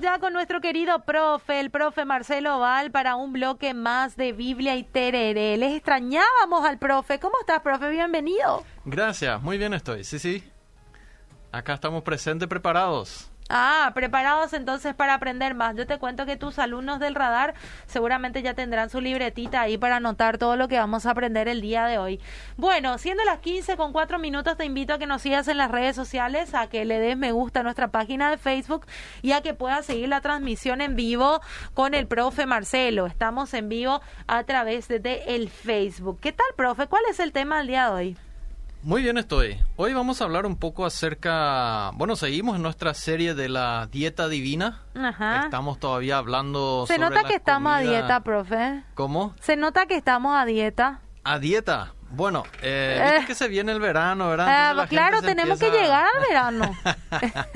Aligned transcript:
Ya 0.00 0.18
con 0.18 0.32
nuestro 0.32 0.60
querido 0.60 1.04
profe, 1.04 1.60
el 1.60 1.70
profe 1.70 2.04
Marcelo 2.04 2.58
Val, 2.58 2.90
para 2.90 3.14
un 3.14 3.32
bloque 3.32 3.74
más 3.74 4.16
de 4.16 4.32
Biblia 4.32 4.74
y 4.74 4.82
Tereré. 4.82 5.56
Les 5.56 5.72
extrañábamos 5.74 6.64
al 6.64 6.78
profe. 6.78 7.20
¿Cómo 7.20 7.34
estás, 7.40 7.60
profe? 7.60 7.90
Bienvenido. 7.90 8.64
Gracias, 8.84 9.40
muy 9.40 9.56
bien 9.56 9.72
estoy. 9.72 10.02
Sí, 10.02 10.18
sí. 10.18 10.42
Acá 11.52 11.74
estamos 11.74 12.02
presentes, 12.02 12.48
preparados. 12.48 13.30
Ah, 13.50 13.92
preparados 13.94 14.54
entonces 14.54 14.94
para 14.94 15.14
aprender 15.14 15.54
más. 15.54 15.76
Yo 15.76 15.86
te 15.86 15.98
cuento 15.98 16.24
que 16.24 16.36
tus 16.36 16.58
alumnos 16.58 16.98
del 16.98 17.14
radar 17.14 17.54
seguramente 17.86 18.40
ya 18.40 18.54
tendrán 18.54 18.88
su 18.88 19.02
libretita 19.02 19.60
ahí 19.60 19.76
para 19.76 19.96
anotar 19.96 20.38
todo 20.38 20.56
lo 20.56 20.66
que 20.66 20.78
vamos 20.78 21.04
a 21.04 21.10
aprender 21.10 21.46
el 21.48 21.60
día 21.60 21.84
de 21.84 21.98
hoy. 21.98 22.20
Bueno, 22.56 22.96
siendo 22.96 23.22
las 23.24 23.40
15 23.40 23.76
con 23.76 23.92
4 23.92 24.18
minutos, 24.18 24.56
te 24.56 24.64
invito 24.64 24.94
a 24.94 24.98
que 24.98 25.06
nos 25.06 25.20
sigas 25.20 25.46
en 25.48 25.58
las 25.58 25.70
redes 25.70 25.94
sociales, 25.94 26.54
a 26.54 26.68
que 26.68 26.86
le 26.86 26.98
des 26.98 27.18
me 27.18 27.32
gusta 27.32 27.60
a 27.60 27.62
nuestra 27.62 27.88
página 27.88 28.30
de 28.30 28.38
Facebook 28.38 28.86
y 29.20 29.32
a 29.32 29.42
que 29.42 29.52
puedas 29.52 29.84
seguir 29.84 30.08
la 30.08 30.22
transmisión 30.22 30.80
en 30.80 30.96
vivo 30.96 31.42
con 31.74 31.92
el 31.92 32.06
profe 32.06 32.46
Marcelo. 32.46 33.06
Estamos 33.06 33.52
en 33.52 33.68
vivo 33.68 34.00
a 34.26 34.44
través 34.44 34.88
de, 34.88 35.22
el 35.26 35.50
Facebook. 35.50 36.18
¿Qué 36.20 36.32
tal, 36.32 36.46
profe? 36.56 36.86
¿Cuál 36.86 37.02
es 37.10 37.20
el 37.20 37.32
tema 37.32 37.58
del 37.58 37.66
día 37.66 37.84
de 37.84 37.90
hoy? 37.90 38.16
Muy 38.84 39.00
bien 39.00 39.16
estoy. 39.16 39.58
Hoy 39.76 39.94
vamos 39.94 40.20
a 40.20 40.24
hablar 40.24 40.44
un 40.44 40.56
poco 40.56 40.84
acerca, 40.84 41.90
bueno, 41.94 42.16
seguimos 42.16 42.56
en 42.56 42.62
nuestra 42.62 42.92
serie 42.92 43.34
de 43.34 43.48
la 43.48 43.88
dieta 43.90 44.28
divina. 44.28 44.82
Ajá. 44.94 45.44
Estamos 45.44 45.80
todavía 45.80 46.18
hablando 46.18 46.84
Se 46.86 46.98
nota 46.98 47.24
que 47.24 47.36
estamos 47.36 47.74
a 47.74 47.78
dieta, 47.78 48.20
profe. 48.20 48.82
¿Cómo? 48.92 49.34
Se 49.40 49.56
nota 49.56 49.86
que 49.86 49.96
estamos 49.96 50.36
a 50.36 50.44
dieta. 50.44 51.00
A 51.24 51.38
dieta. 51.38 51.94
Bueno, 52.10 52.42
eh, 52.60 53.20
eh. 53.20 53.24
que 53.26 53.34
se 53.34 53.48
viene 53.48 53.72
el 53.72 53.80
verano, 53.80 54.28
¿verdad? 54.28 54.78
Ah, 54.78 54.86
claro, 54.86 55.22
tenemos 55.22 55.58
que 55.58 55.70
llegar 55.70 56.04
al 56.04 56.28
verano. 56.28 56.76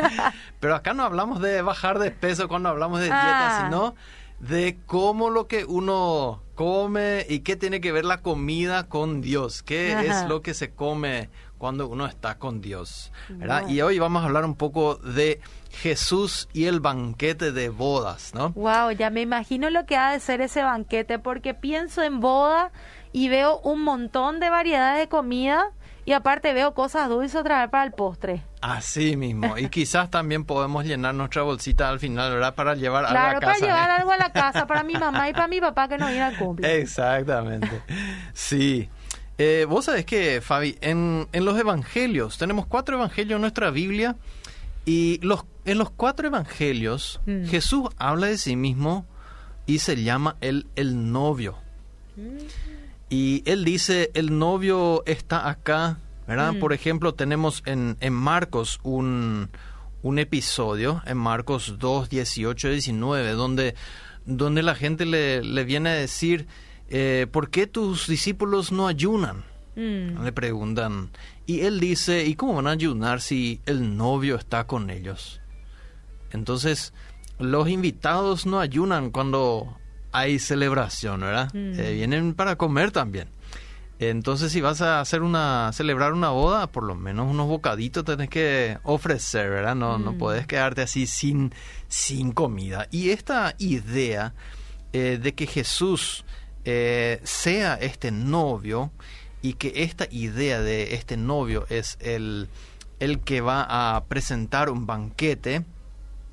Pero 0.61 0.75
acá 0.75 0.95
no 0.95 1.03
hablamos 1.03 1.43
de 1.43 1.61
bajar 1.61 1.99
de 1.99 2.11
peso 2.11 2.49
cuando 2.49 2.71
hablamos 2.71 3.01
de 3.01 3.05
dieta, 3.05 3.59
ah. 3.59 3.65
sino 3.67 3.95
de 4.41 4.79
cómo 4.87 5.29
lo 5.29 5.47
que 5.47 5.67
uno 5.67 6.43
come 6.59 7.25
y 7.29 7.39
qué 7.41 7.55
tiene 7.55 7.81
que 7.81 7.93
ver 7.93 8.05
la 8.05 8.21
comida 8.21 8.89
con 8.89 9.21
Dios, 9.21 9.63
qué 9.63 9.93
es 9.93 10.27
lo 10.27 10.43
que 10.43 10.55
se 10.55 10.73
come 10.73 11.31
cuando 11.57 11.87
uno 11.87 12.05
está 12.05 12.37
con 12.37 12.61
Dios. 12.61 13.13
¿verdad? 13.29 13.69
Y 13.69 13.81
hoy 13.81 14.01
vamos 14.01 14.25
a 14.25 14.27
hablar 14.27 14.45
un 14.45 14.57
poco 14.57 14.97
de 14.97 15.41
Jesús 15.71 16.49
y 16.53 16.65
el 16.65 16.81
banquete 16.81 17.53
de 17.53 17.69
bodas, 17.69 18.35
¿no? 18.35 18.51
Wow, 18.55 18.91
ya 18.91 19.09
me 19.09 19.21
imagino 19.21 19.71
lo 19.71 19.87
que 19.87 19.97
ha 19.97 20.11
de 20.11 20.19
ser 20.19 20.41
ese 20.41 20.65
banquete, 20.65 21.21
porque 21.21 21.55
pienso 21.55 22.03
en 22.03 22.19
boda 22.19 22.73
y 23.13 23.29
veo 23.29 23.61
un 23.61 23.85
montón 23.85 24.41
de 24.41 24.51
variedades 24.51 24.99
de 24.99 25.09
comida 25.09 25.71
y 26.09 26.15
aparte 26.15 26.55
veo 26.55 26.73
cosas 26.73 27.07
dulces 27.11 27.35
otra 27.35 27.61
vez 27.61 27.69
para 27.69 27.85
el 27.85 27.93
postre. 27.93 28.43
Así 28.63 29.15
mismo. 29.15 29.59
Y 29.59 29.69
quizás 29.69 30.11
también 30.11 30.47
podemos 30.47 30.87
llenar 30.87 31.15
nuestra 31.15 31.43
bolsita 31.43 31.91
al 31.91 32.01
final, 32.01 32.33
¿verdad? 32.33 32.55
Para 32.55 32.75
llevar 32.75 33.05
algo 33.05 33.11
a 33.11 33.13
la 33.13 33.21
casa. 33.21 33.41
Claro, 33.41 33.53
para 33.53 33.67
llevar 33.67 33.91
algo 33.91 34.13
a 34.13 34.17
la 34.17 34.33
casa 34.33 34.67
para 34.67 34.83
mi 34.85 34.95
mamá 34.95 35.29
y 35.29 35.35
para 35.35 35.49
mi 35.49 35.61
papá 35.61 35.87
que 35.87 35.99
no 35.99 36.07
viene 36.07 36.23
al 36.23 36.39
cumple. 36.39 36.81
Exactamente. 36.81 37.83
Sí. 38.33 38.89
Eh, 39.37 39.67
Vos 39.69 39.85
sabés 39.85 40.07
que, 40.07 40.41
Fabi, 40.41 40.79
en, 40.81 41.29
en, 41.31 41.45
los 41.45 41.59
evangelios, 41.59 42.39
tenemos 42.39 42.65
cuatro 42.65 42.97
evangelios 42.97 43.37
en 43.37 43.43
nuestra 43.43 43.71
Biblia 43.71 44.17
y 44.87 45.21
los, 45.21 45.45
en 45.67 45.77
los 45.77 45.91
cuatro 45.91 46.29
evangelios 46.29 47.21
mm. 47.27 47.49
Jesús 47.49 47.91
habla 47.99 48.29
de 48.29 48.39
sí 48.39 48.57
mismo 48.57 49.05
y 49.67 49.81
se 49.81 50.03
llama 50.03 50.37
el, 50.41 50.69
el 50.75 51.13
novio. 51.13 51.59
Mm. 52.17 52.78
Y 53.09 53.43
él 53.47 53.65
dice, 53.65 54.11
el 54.15 54.39
novio 54.39 55.03
está 55.07 55.49
acá, 55.49 55.99
¿verdad? 56.27 56.55
Mm. 56.55 56.59
Por 56.59 56.73
ejemplo, 56.73 57.15
tenemos 57.15 57.63
en, 57.65 57.97
en 58.01 58.13
Marcos 58.13 58.81
un, 58.83 59.51
un, 60.03 60.19
episodio, 60.19 61.03
en 61.07 61.17
Marcos 61.17 61.77
2, 61.79 62.11
18, 62.11 62.71
19, 62.71 63.31
donde, 63.33 63.75
donde 64.27 64.63
la 64.63 64.75
gente 64.75 65.07
le, 65.07 65.43
le 65.43 65.65
viene 65.65 65.91
a 65.91 65.95
decir, 65.95 66.47
eh, 66.91 67.27
¿por 67.31 67.51
qué 67.51 67.67
tus 67.67 68.07
discípulos 68.07 68.73
no 68.73 68.89
ayunan? 68.89 69.45
Mm. 69.77 70.25
Le 70.25 70.33
preguntan. 70.33 71.11
Y 71.47 71.61
él 71.61 71.81
dice, 71.81 72.27
¿y 72.27 72.35
cómo 72.35 72.55
van 72.55 72.67
a 72.67 72.73
ayunar 72.73 73.21
si 73.21 73.61
el 73.65 73.97
novio 73.97 74.37
está 74.37 74.67
con 74.67 74.91
ellos? 74.91 75.41
Entonces, 76.31 76.93
los 77.39 77.69
invitados 77.69 78.45
no 78.45 78.61
ayunan 78.61 79.11
cuando 79.11 79.79
hay 80.19 80.39
celebración, 80.39 81.21
¿verdad? 81.21 81.53
Mm. 81.55 81.79
Eh, 81.79 81.93
vienen 81.95 82.35
para 82.35 82.57
comer 82.57 82.91
también. 82.91 83.29
Entonces, 84.01 84.53
si 84.53 84.61
vas 84.61 84.81
a 84.81 85.01
hacer 85.01 85.23
una, 85.23 85.73
celebrar 85.73 86.13
una 86.13 86.31
boda, 86.31 86.69
por 86.69 86.85
lo 86.85 86.95
menos 86.95 87.29
unos 87.29 87.49
bocaditos 87.49 88.05
tenés 88.05 88.29
que 88.29 88.79
ofrecer, 88.85 89.51
¿verdad? 89.51 89.75
No, 89.75 89.99
no 89.99 90.13
mm. 90.13 90.19
puedes 90.19 90.47
quedarte 90.47 90.83
así 90.83 91.07
sin, 91.07 91.53
sin 91.89 92.31
comida. 92.33 92.87
Y 92.93 93.11
esta 93.11 93.55
idea 93.59 94.35
eh, 94.93 95.19
de 95.21 95.35
que 95.35 95.47
Jesús 95.47 96.25
eh, 96.65 97.21
sea 97.25 97.75
este 97.75 98.13
novio 98.13 98.93
y 99.43 99.55
que 99.55 99.73
esta 99.83 100.07
idea 100.11 100.61
de 100.61 100.95
este 100.95 101.17
novio 101.17 101.67
es 101.69 101.99
el, 102.01 102.49
el 103.01 103.21
que 103.21 103.41
va 103.41 103.97
a 103.97 104.05
presentar 104.05 104.71
un 104.71 104.87
banquete, 104.87 105.65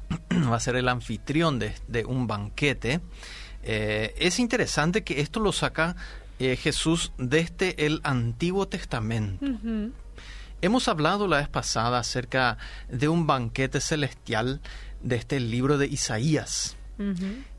va 0.51 0.55
a 0.55 0.59
ser 0.59 0.75
el 0.75 0.87
anfitrión 0.87 1.57
de, 1.57 1.73
de 1.87 2.05
un 2.05 2.27
banquete, 2.27 3.01
eh, 3.65 4.13
es 4.17 4.39
interesante 4.39 5.03
que 5.03 5.21
esto 5.21 5.39
lo 5.39 5.51
saca 5.51 5.95
eh, 6.39 6.55
Jesús 6.55 7.11
desde 7.17 7.85
el 7.85 7.99
Antiguo 8.03 8.67
Testamento. 8.67 9.45
Hemos 10.61 10.87
hablado 10.87 11.27
la 11.27 11.37
vez 11.37 11.49
pasada 11.49 11.99
acerca 11.99 12.57
de 12.89 13.07
un 13.07 13.27
banquete 13.27 13.81
celestial 13.81 14.61
de 15.01 15.15
este 15.15 15.39
libro 15.39 15.77
de 15.77 15.87
Isaías. 15.87 16.77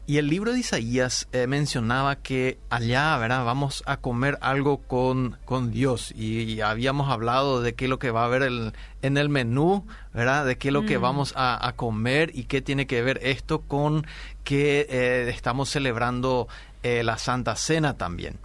Y 0.09 0.19
el 0.19 0.29
libro 0.29 0.53
de 0.53 0.61
Isaías 0.61 1.27
eh, 1.33 1.49
mencionaba 1.49 2.15
que 2.15 2.59
allá, 2.71 3.19
¿verdad? 3.19 3.45
Vamos 3.45 3.83
a 3.87 3.97
comer 3.97 4.39
algo 4.41 4.79
con, 4.79 5.37
con 5.45 5.73
Dios. 5.73 6.13
Y, 6.13 6.61
habíamos 6.61 7.11
hablado 7.11 7.61
de 7.61 7.75
qué 7.75 7.87
es 7.87 7.91
lo 7.91 7.99
que 7.99 8.13
va 8.13 8.23
a 8.23 8.27
haber 8.27 8.73
en 9.03 9.17
el 9.17 9.29
menú, 9.29 9.85
¿verdad? 10.15 10.47
De 10.47 10.59
qué 10.59 10.69
es 10.69 10.73
lo 10.73 10.87
que 10.87 10.99
mm. 10.99 11.03
vamos 11.03 11.33
a, 11.37 11.73
comer 11.75 12.31
y 12.35 12.45
qué 12.45 12.63
tiene 12.63 12.87
que 12.87 13.03
ver 13.03 13.19
esto 13.25 13.63
con 13.63 14.07
que 14.45 14.87
eh, 14.89 15.29
estamos 15.29 15.71
celebrando 15.71 16.47
eh, 16.85 17.03
la 17.03 17.19
Santa 17.19 17.57
Cena 17.57 17.97
también. 17.97 18.39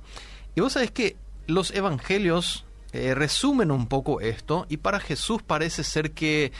Y 0.56 0.62
vos 0.62 0.74
sabés 0.74 0.90
que 0.90 1.16
los 1.46 1.70
evangelios 1.72 2.66
resumen 2.92 3.72
un 3.72 3.88
poco 3.88 4.20
esto 4.20 4.66
y 4.68 4.76
para 4.76 5.00
Jesús 5.00 5.42
parece 5.42 5.86
ser 5.86 6.12
que 6.12 6.52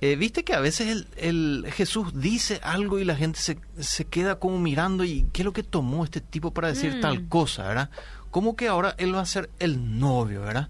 eh, 0.00 0.16
Viste 0.16 0.44
que 0.44 0.54
a 0.54 0.60
veces 0.60 1.06
el, 1.16 1.66
Jesús 1.72 2.20
dice 2.20 2.60
algo 2.62 2.98
y 2.98 3.04
la 3.04 3.16
gente 3.16 3.40
se, 3.40 3.58
se, 3.78 4.04
queda 4.04 4.38
como 4.38 4.58
mirando 4.58 5.04
y 5.04 5.26
qué 5.32 5.42
es 5.42 5.44
lo 5.44 5.52
que 5.52 5.62
tomó 5.62 6.04
este 6.04 6.20
tipo 6.20 6.52
para 6.52 6.68
decir 6.68 6.96
mm. 6.96 7.00
tal 7.00 7.28
cosa, 7.28 7.68
¿verdad? 7.68 7.90
Como 8.30 8.56
que 8.56 8.68
ahora 8.68 8.94
él 8.98 9.14
va 9.14 9.20
a 9.20 9.26
ser 9.26 9.50
el 9.58 9.98
novio, 9.98 10.42
¿verdad? 10.42 10.68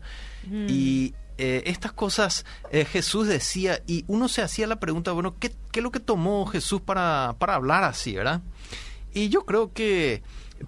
Mm. 0.49 0.67
Y 0.69 1.15
eh, 1.39 1.65
estas 1.67 1.93
cosas 1.93 2.47
eh, 2.71 2.85
Jesús 2.85 3.27
decía 3.27 3.83
y 3.87 4.05
uno 4.07 4.29
se 4.29 4.43
hacía 4.43 4.67
la 4.67 4.81
pregunta, 4.81 5.13
bueno, 5.13 5.37
¿qué, 5.39 5.53
¿qué, 5.71 5.81
es 5.81 5.83
lo 5.83 5.91
que 5.91 6.01
tomó 6.01 6.47
Jesús 6.47 6.81
para, 6.81 7.35
para 7.39 7.57
hablar 7.57 7.85
así, 7.85 8.15
¿verdad? 8.15 8.41
Y 9.13 9.29
yo 9.29 9.45
creo 9.45 9.73
que 9.73 10.23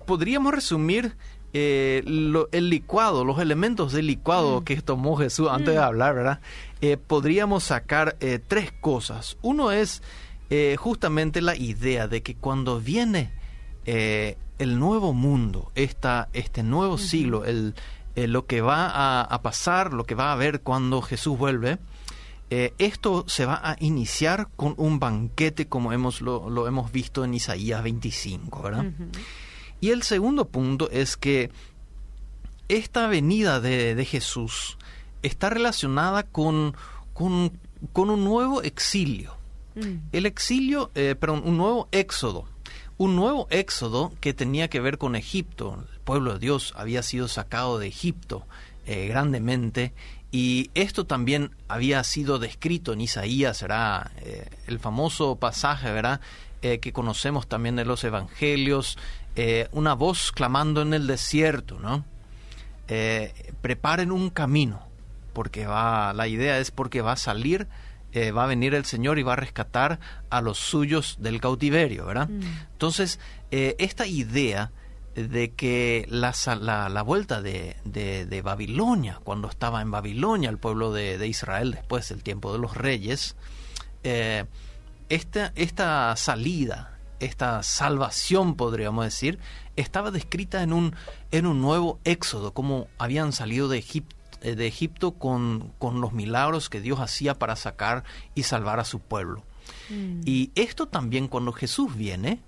podríamos 0.05 0.53
resumir 0.53 1.17
eh, 1.55 2.03
el 2.05 2.71
licuado, 2.71 3.25
los 3.25 3.41
elementos 3.41 3.95
del 3.95 4.07
licuado 4.07 4.61
mm. 4.61 4.65
que 4.65 4.83
tomó 4.83 5.17
Jesús 5.17 5.49
antes 5.51 5.75
de 5.75 5.81
mm. 5.81 5.85
hablar, 5.85 6.15
¿verdad? 6.15 6.41
Eh, 6.81 6.97
podríamos 6.97 7.65
sacar 7.65 8.17
eh, 8.21 8.39
tres 8.47 8.73
cosas. 8.73 9.37
Uno 9.43 9.73
es 9.73 10.03
justamente 10.79 11.43
la 11.43 11.55
idea 11.55 12.09
de 12.09 12.23
que 12.23 12.35
cuando 12.35 12.81
viene 12.81 13.33
el 13.85 14.79
nuevo 14.79 15.13
mundo, 15.13 15.71
esta, 15.75 16.31
este 16.33 16.63
nuevo 16.63 16.97
siglo, 16.97 17.45
el, 17.45 17.75
lo 18.17 18.47
que 18.47 18.63
va 18.63 19.21
a, 19.21 19.43
pasar, 19.43 19.93
lo 19.93 20.05
que 20.05 20.15
va 20.15 20.31
a 20.31 20.33
haber 20.33 20.63
cuando 20.63 21.03
Jesús 21.03 21.37
vuelve, 21.37 21.79
esto 22.49 23.27
se 23.29 23.45
va 23.45 23.61
a 23.63 23.77
iniciar 23.81 24.49
con 24.57 24.73
un 24.79 24.99
banquete 24.99 25.67
como 25.67 25.93
hemos, 25.93 26.23
lo, 26.23 26.67
hemos 26.67 26.93
visto 26.93 27.27
en 27.27 27.35
Isaías 27.35 27.83
25, 27.83 28.63
¿verdad? 28.63 28.87
Y 29.81 29.91
el 29.91 30.03
segundo 30.03 30.49
punto 30.49 30.91
es 30.91 31.17
que 31.17 31.51
esta 32.69 33.07
venida 33.07 33.61
de, 33.61 34.05
Jesús 34.05 34.77
está 35.23 35.51
relacionada 35.51 36.23
con, 36.23 36.75
con, 37.13 37.51
un 37.95 38.25
nuevo 38.25 38.63
exilio. 38.63 39.35
Mm. 39.75 40.09
El 40.13 40.27
exilio, 40.27 40.91
eh, 40.95 41.15
perdón, 41.19 41.43
un 41.45 41.57
nuevo 41.57 41.89
éxodo. 41.93 42.47
Un 42.97 43.15
nuevo 43.15 43.47
éxodo 43.51 44.13
que 44.21 44.35
tenía 44.35 44.69
que 44.69 44.81
ver 44.81 44.99
con 44.99 45.15
Egipto. 45.15 45.85
El 45.93 46.01
pueblo 46.01 46.35
de 46.35 46.39
Dios 46.41 46.75
había 46.77 47.03
sido 47.03 47.29
sacado 47.29 47.79
de 47.79 47.87
Egipto 47.87 48.45
eh, 48.87 49.07
grandemente 49.07 49.93
y 50.31 50.71
esto 50.75 51.07
también 51.07 51.53
había 51.69 52.03
sido 52.05 52.39
descrito 52.39 52.93
en 52.93 53.01
Isaías, 53.01 53.59
será 53.59 54.11
eh, 54.19 54.51
el 54.67 54.79
famoso 54.79 55.37
pasaje, 55.37 55.91
¿verdad? 55.93 56.21
que 56.61 56.93
conocemos 56.93 57.47
también 57.47 57.77
de 57.77 57.85
los 57.85 58.03
evangelios, 58.03 58.99
eh, 59.41 59.69
una 59.71 59.95
voz 59.95 60.33
clamando 60.33 60.83
en 60.83 60.93
el 60.93 61.07
desierto, 61.07 61.79
¿no? 61.79 62.05
Eh, 62.89 63.53
preparen 63.61 64.11
un 64.11 64.31
camino, 64.31 64.83
porque 65.33 65.67
va, 65.67 66.13
la 66.13 66.27
idea 66.29 66.59
es 66.59 66.71
porque 66.71 67.01
va 67.03 67.13
a 67.13 67.17
salir 67.17 67.69
eh, 68.13 68.31
va 68.31 68.45
a 68.45 68.47
venir 68.47 68.75
el 68.75 68.87
Señor 68.87 69.19
y 69.19 69.23
va 69.23 69.35
a 69.35 69.37
rescatar 69.37 70.01
a 70.31 70.41
los 70.41 70.57
suyos 70.59 71.17
del 71.21 71.43
cautiverio, 71.43 72.07
¿verdad? 72.07 72.29
Mm. 72.31 72.41
Entonces, 72.73 73.21
eh, 73.51 73.77
esta 73.79 74.07
idea 74.07 74.73
de 75.15 75.53
que 75.53 76.07
la, 76.09 76.33
la, 76.61 76.89
la 76.89 77.03
vuelta 77.03 77.43
de, 77.43 77.77
de- 77.85 78.25
de 78.25 78.43
Babilonia, 78.43 79.21
cuando 79.25 79.47
estaba 79.49 79.83
en 79.83 79.91
Babilonia 79.91 80.49
el 80.49 80.57
pueblo 80.57 80.91
de, 80.93 81.19
de 81.19 81.27
Israel 81.29 81.73
después 81.73 82.09
del 82.09 82.23
tiempo 82.23 82.51
de 82.51 82.59
los 82.59 82.75
reyes, 82.79 83.37
eh, 84.05 84.47
esta, 85.11 85.53
esta 85.55 86.15
salida, 86.17 86.99
esta 87.21 87.63
salvación, 87.63 88.55
podríamos 88.55 89.05
decir, 89.05 89.39
estaba 89.77 90.11
descrita 90.11 90.63
en 90.63 90.73
un, 90.73 90.95
en 91.31 91.47
un 91.47 91.61
nuevo 91.61 91.99
éxodo, 92.05 92.55
como 92.55 92.89
habían 92.97 93.33
salido 93.33 93.69
de 93.69 93.79
Egipto 93.79 94.17
de 94.41 94.67
Egipto 94.67 95.13
con, 95.13 95.73
con 95.79 96.01
los 96.01 96.13
milagros 96.13 96.69
que 96.71 96.81
Dios 96.81 97.01
hacía 97.01 97.35
para 97.35 97.57
sacar 97.57 98.05
y 98.35 98.45
salvar 98.45 98.81
a 98.81 98.85
su 98.85 99.01
pueblo. 99.01 99.45
Mm. 99.91 100.21
Y 100.25 100.51
esto 100.55 100.87
también 100.87 101.29
cuando 101.29 101.53
Jesús 101.53 101.97
viene, 101.97 102.41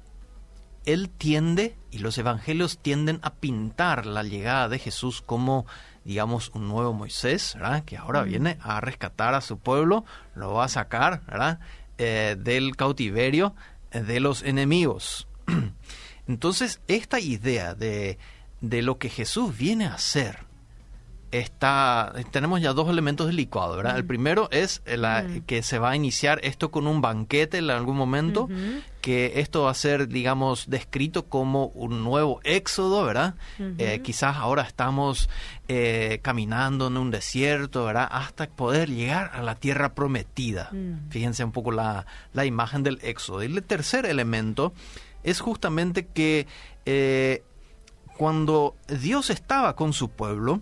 Él 0.86 1.10
tiende, 1.10 1.76
y 1.90 1.98
los 1.98 2.16
evangelios 2.16 2.78
tienden 2.78 3.20
a 3.22 3.34
pintar 3.34 4.06
la 4.06 4.22
llegada 4.22 4.68
de 4.68 4.78
Jesús 4.78 5.20
como, 5.20 5.66
digamos, 6.04 6.50
un 6.54 6.68
nuevo 6.68 6.92
Moisés, 6.94 7.54
¿verdad? 7.54 7.84
Que 7.84 7.96
ahora 7.98 8.22
Mm. 8.22 8.28
viene 8.28 8.58
a 8.62 8.80
rescatar 8.80 9.34
a 9.34 9.40
su 9.42 9.58
pueblo, 9.58 10.04
lo 10.34 10.54
va 10.54 10.64
a 10.64 10.68
sacar, 10.68 11.22
¿verdad? 11.26 11.60
Eh, 11.98 12.36
del 12.38 12.76
cautiverio 12.76 13.54
eh, 13.90 14.00
de 14.00 14.20
los 14.20 14.42
enemigos. 14.42 15.26
Entonces, 16.26 16.80
esta 16.88 17.20
idea 17.20 17.74
de, 17.74 18.18
de 18.62 18.82
lo 18.82 18.98
que 18.98 19.08
Jesús 19.10 19.56
viene 19.56 19.84
a 19.86 19.94
hacer, 19.94 20.46
está 21.32 22.12
tenemos 22.32 22.60
ya 22.60 22.72
dos 22.72 22.88
elementos 22.88 23.26
del 23.26 23.36
licuado, 23.36 23.76
¿verdad? 23.76 23.96
El 23.96 24.04
primero 24.04 24.48
es 24.50 24.82
la, 24.84 25.22
Mm. 25.22 25.40
que 25.42 25.62
se 25.62 25.78
va 25.78 25.90
a 25.90 25.96
iniciar 25.96 26.40
esto 26.42 26.70
con 26.70 26.86
un 26.86 27.00
banquete 27.00 27.58
en 27.58 27.70
algún 27.70 27.96
momento, 27.96 28.48
que 29.00 29.34
esto 29.40 29.62
va 29.62 29.70
a 29.70 29.74
ser, 29.74 30.08
digamos, 30.08 30.68
descrito 30.68 31.26
como 31.26 31.66
un 31.68 32.02
nuevo 32.04 32.40
éxodo, 32.44 33.04
¿verdad? 33.04 33.34
Eh, 33.78 34.00
quizás 34.02 34.36
ahora 34.36 34.62
estamos 34.62 35.28
eh, 35.68 36.18
caminando 36.22 36.88
en 36.88 36.96
un 36.96 37.10
desierto, 37.10 37.84
¿verdad? 37.84 38.08
Hasta 38.10 38.48
poder 38.48 38.90
llegar 38.90 39.30
a 39.34 39.42
la 39.42 39.54
tierra 39.54 39.94
prometida. 39.94 40.68
Mm. 40.72 41.10
Fíjense 41.10 41.44
un 41.44 41.52
poco 41.52 41.70
la, 41.70 42.06
la 42.32 42.44
imagen 42.44 42.82
del 42.82 42.98
éxodo. 43.02 43.42
Y 43.42 43.46
el 43.46 43.62
tercer 43.62 44.04
elemento 44.04 44.72
es 45.22 45.40
justamente 45.40 46.06
que 46.06 46.46
eh, 46.86 47.42
cuando 48.16 48.74
Dios 48.88 49.30
estaba 49.30 49.76
con 49.76 49.92
su 49.92 50.08
pueblo, 50.10 50.60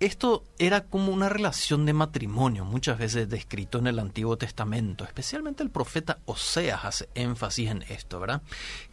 esto 0.00 0.44
era 0.58 0.84
como 0.84 1.12
una 1.12 1.28
relación 1.28 1.84
de 1.84 1.92
matrimonio, 1.92 2.64
muchas 2.64 2.98
veces 2.98 3.28
descrito 3.28 3.78
en 3.78 3.86
el 3.86 3.98
Antiguo 3.98 4.38
Testamento. 4.38 5.04
Especialmente 5.04 5.62
el 5.62 5.70
profeta 5.70 6.18
Oseas 6.24 6.84
hace 6.86 7.08
énfasis 7.14 7.70
en 7.70 7.82
esto, 7.82 8.18
¿verdad? 8.18 8.40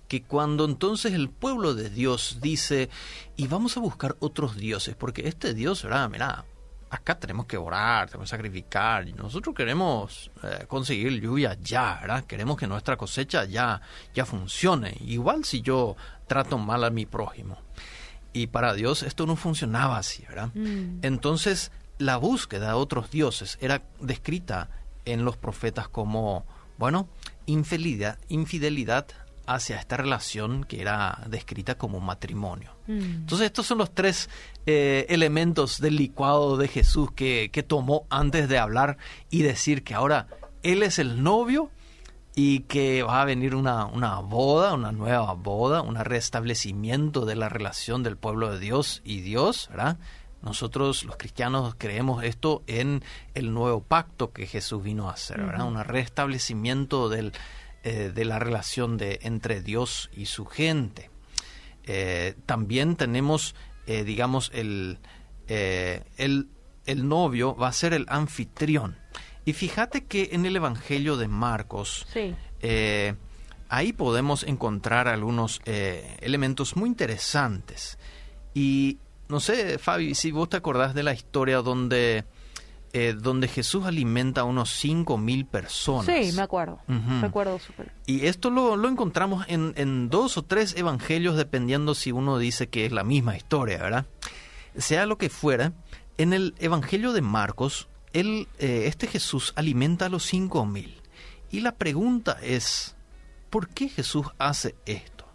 Que 0.09 0.23
cuando 0.23 0.65
entonces 0.65 1.13
el 1.13 1.29
pueblo 1.29 1.73
de 1.73 1.89
Dios 1.89 2.39
dice, 2.41 2.89
y 3.37 3.47
vamos 3.47 3.77
a 3.77 3.79
buscar 3.79 4.17
otros 4.19 4.57
dioses, 4.57 4.95
porque 4.95 5.29
este 5.29 5.53
Dios, 5.53 5.81
¿verdad? 5.83 6.09
Mira, 6.09 6.43
acá 6.89 7.17
tenemos 7.17 7.45
que 7.45 7.57
orar, 7.57 8.07
tenemos 8.07 8.29
que 8.29 8.35
sacrificar, 8.35 9.07
y 9.07 9.13
nosotros 9.13 9.55
queremos 9.55 10.29
eh, 10.43 10.65
conseguir 10.67 11.21
lluvia 11.21 11.57
ya, 11.61 11.99
¿verdad? 12.01 12.25
Queremos 12.25 12.57
que 12.57 12.67
nuestra 12.67 12.97
cosecha 12.97 13.45
ya, 13.45 13.81
ya 14.13 14.25
funcione. 14.25 14.97
Igual 15.01 15.45
si 15.45 15.61
yo 15.61 15.95
trato 16.27 16.57
mal 16.57 16.83
a 16.83 16.89
mi 16.89 17.05
prójimo. 17.05 17.57
Y 18.37 18.45
para 18.47 18.75
Dios 18.75 19.01
esto 19.01 19.25
no 19.25 19.35
funcionaba 19.35 19.97
así, 19.97 20.23
¿verdad? 20.29 20.51
Mm. 20.53 20.99
Entonces, 21.01 21.71
la 21.97 22.17
búsqueda 22.17 22.67
de 22.67 22.73
otros 22.73 23.09
dioses 23.09 23.57
era 23.61 23.81
descrita 23.99 24.69
en 25.05 25.25
los 25.25 25.37
profetas 25.37 25.87
como, 25.87 26.45
bueno, 26.77 27.09
infidelidad, 27.47 28.19
infidelidad 28.29 29.07
hacia 29.47 29.79
esta 29.79 29.97
relación 29.97 30.65
que 30.65 30.81
era 30.81 31.23
descrita 31.27 31.79
como 31.79 31.99
matrimonio. 31.99 32.75
Mm. 32.85 32.99
Entonces, 32.99 33.47
estos 33.47 33.65
son 33.65 33.79
los 33.79 33.91
tres 33.91 34.29
eh, 34.67 35.07
elementos 35.09 35.81
del 35.81 35.95
licuado 35.95 36.57
de 36.57 36.67
Jesús 36.67 37.11
que, 37.13 37.49
que 37.51 37.63
tomó 37.63 38.05
antes 38.11 38.49
de 38.49 38.59
hablar 38.59 38.99
y 39.31 39.41
decir 39.41 39.83
que 39.83 39.95
ahora 39.95 40.27
Él 40.61 40.83
es 40.83 40.99
el 40.99 41.23
novio 41.23 41.71
y 42.39 42.59
que 42.59 43.01
va 43.01 43.23
a 43.23 43.25
venir 43.25 43.55
una, 43.55 43.87
una 43.87 44.19
boda, 44.19 44.75
una 44.75 44.91
nueva 44.91 45.33
boda, 45.33 45.81
un 45.81 45.95
restablecimiento 45.95 47.25
de 47.25 47.35
la 47.35 47.49
relación 47.49 48.03
del 48.03 48.15
pueblo 48.15 48.51
de 48.51 48.59
Dios 48.59 49.01
y 49.03 49.21
Dios, 49.21 49.69
¿verdad? 49.71 49.97
Nosotros 50.43 51.03
los 51.03 51.17
cristianos 51.17 51.73
creemos 51.79 52.23
esto 52.23 52.61
en 52.67 53.03
el 53.33 53.55
nuevo 53.55 53.81
pacto 53.81 54.33
que 54.33 54.45
Jesús 54.45 54.83
vino 54.83 55.09
a 55.09 55.13
hacer, 55.13 55.43
¿verdad? 55.43 55.65
Un 55.65 55.83
restablecimiento 55.83 57.09
del, 57.09 57.33
eh, 57.83 58.11
de 58.13 58.23
la 58.23 58.37
relación 58.37 58.97
de, 58.97 59.17
entre 59.23 59.63
Dios 59.63 60.11
y 60.13 60.27
su 60.27 60.45
gente. 60.45 61.09
Eh, 61.85 62.35
también 62.45 62.97
tenemos, 62.97 63.55
eh, 63.87 64.03
digamos, 64.03 64.51
el, 64.53 64.99
el, 65.47 66.49
el 66.85 67.07
novio 67.07 67.55
va 67.55 67.69
a 67.69 67.73
ser 67.73 67.95
el 67.95 68.05
anfitrión. 68.09 68.95
Y 69.47 69.53
fíjate 69.53 70.03
que 70.03 70.29
en 70.33 70.45
el 70.45 70.57
Evangelio 70.57 71.15
de 71.15 71.29
Marcos, 71.29 72.05
Sí. 72.11 72.35
eh, 72.59 73.15
ahí 73.69 73.93
podemos 73.93 74.43
encontrar 74.43 75.07
algunos 75.07 75.61
eh, 75.65 76.17
elementos 76.19 76.75
muy 76.75 76.89
interesantes. 76.89 77.97
Y 78.53 78.97
no 79.29 79.39
sé, 79.39 79.77
Fabi, 79.79 80.15
si 80.15 80.31
vos 80.31 80.49
te 80.49 80.57
acordás 80.57 80.93
de 80.93 81.03
la 81.03 81.13
historia 81.13 81.59
donde, 81.61 82.25
eh, 82.91 83.15
donde 83.17 83.47
Jesús 83.47 83.85
alimenta 83.85 84.41
a 84.41 84.43
unos 84.43 84.69
cinco 84.69 85.17
mil 85.17 85.45
personas. 85.45 86.07
Sí, 86.07 86.33
me 86.35 86.41
acuerdo. 86.41 86.79
Recuerdo 87.21 87.57
súper. 87.59 87.93
Y 88.05 88.25
esto 88.25 88.49
lo, 88.49 88.75
lo 88.75 88.89
encontramos 88.89 89.45
en, 89.47 89.73
en 89.77 90.09
dos 90.09 90.37
o 90.37 90.43
tres 90.43 90.75
evangelios, 90.75 91.37
dependiendo 91.37 91.95
si 91.95 92.11
uno 92.11 92.37
dice 92.37 92.67
que 92.67 92.85
es 92.85 92.91
la 92.91 93.05
misma 93.05 93.37
historia, 93.37 93.77
¿verdad? 93.77 94.07
Sea 94.77 95.05
lo 95.05 95.17
que 95.17 95.29
fuera, 95.29 95.71
en 96.17 96.33
el 96.33 96.53
evangelio 96.59 97.13
de 97.13 97.21
Marcos, 97.21 97.87
él, 98.13 98.47
eh, 98.59 98.83
este 98.87 99.07
Jesús 99.07 99.53
alimenta 99.55 100.05
a 100.05 100.09
los 100.09 100.23
cinco 100.23 100.65
mil. 100.65 101.01
Y 101.49 101.61
la 101.61 101.73
pregunta 101.73 102.37
es, 102.41 102.95
¿por 103.49 103.69
qué 103.69 103.89
Jesús 103.89 104.27
hace 104.37 104.75
esto? 104.85 105.25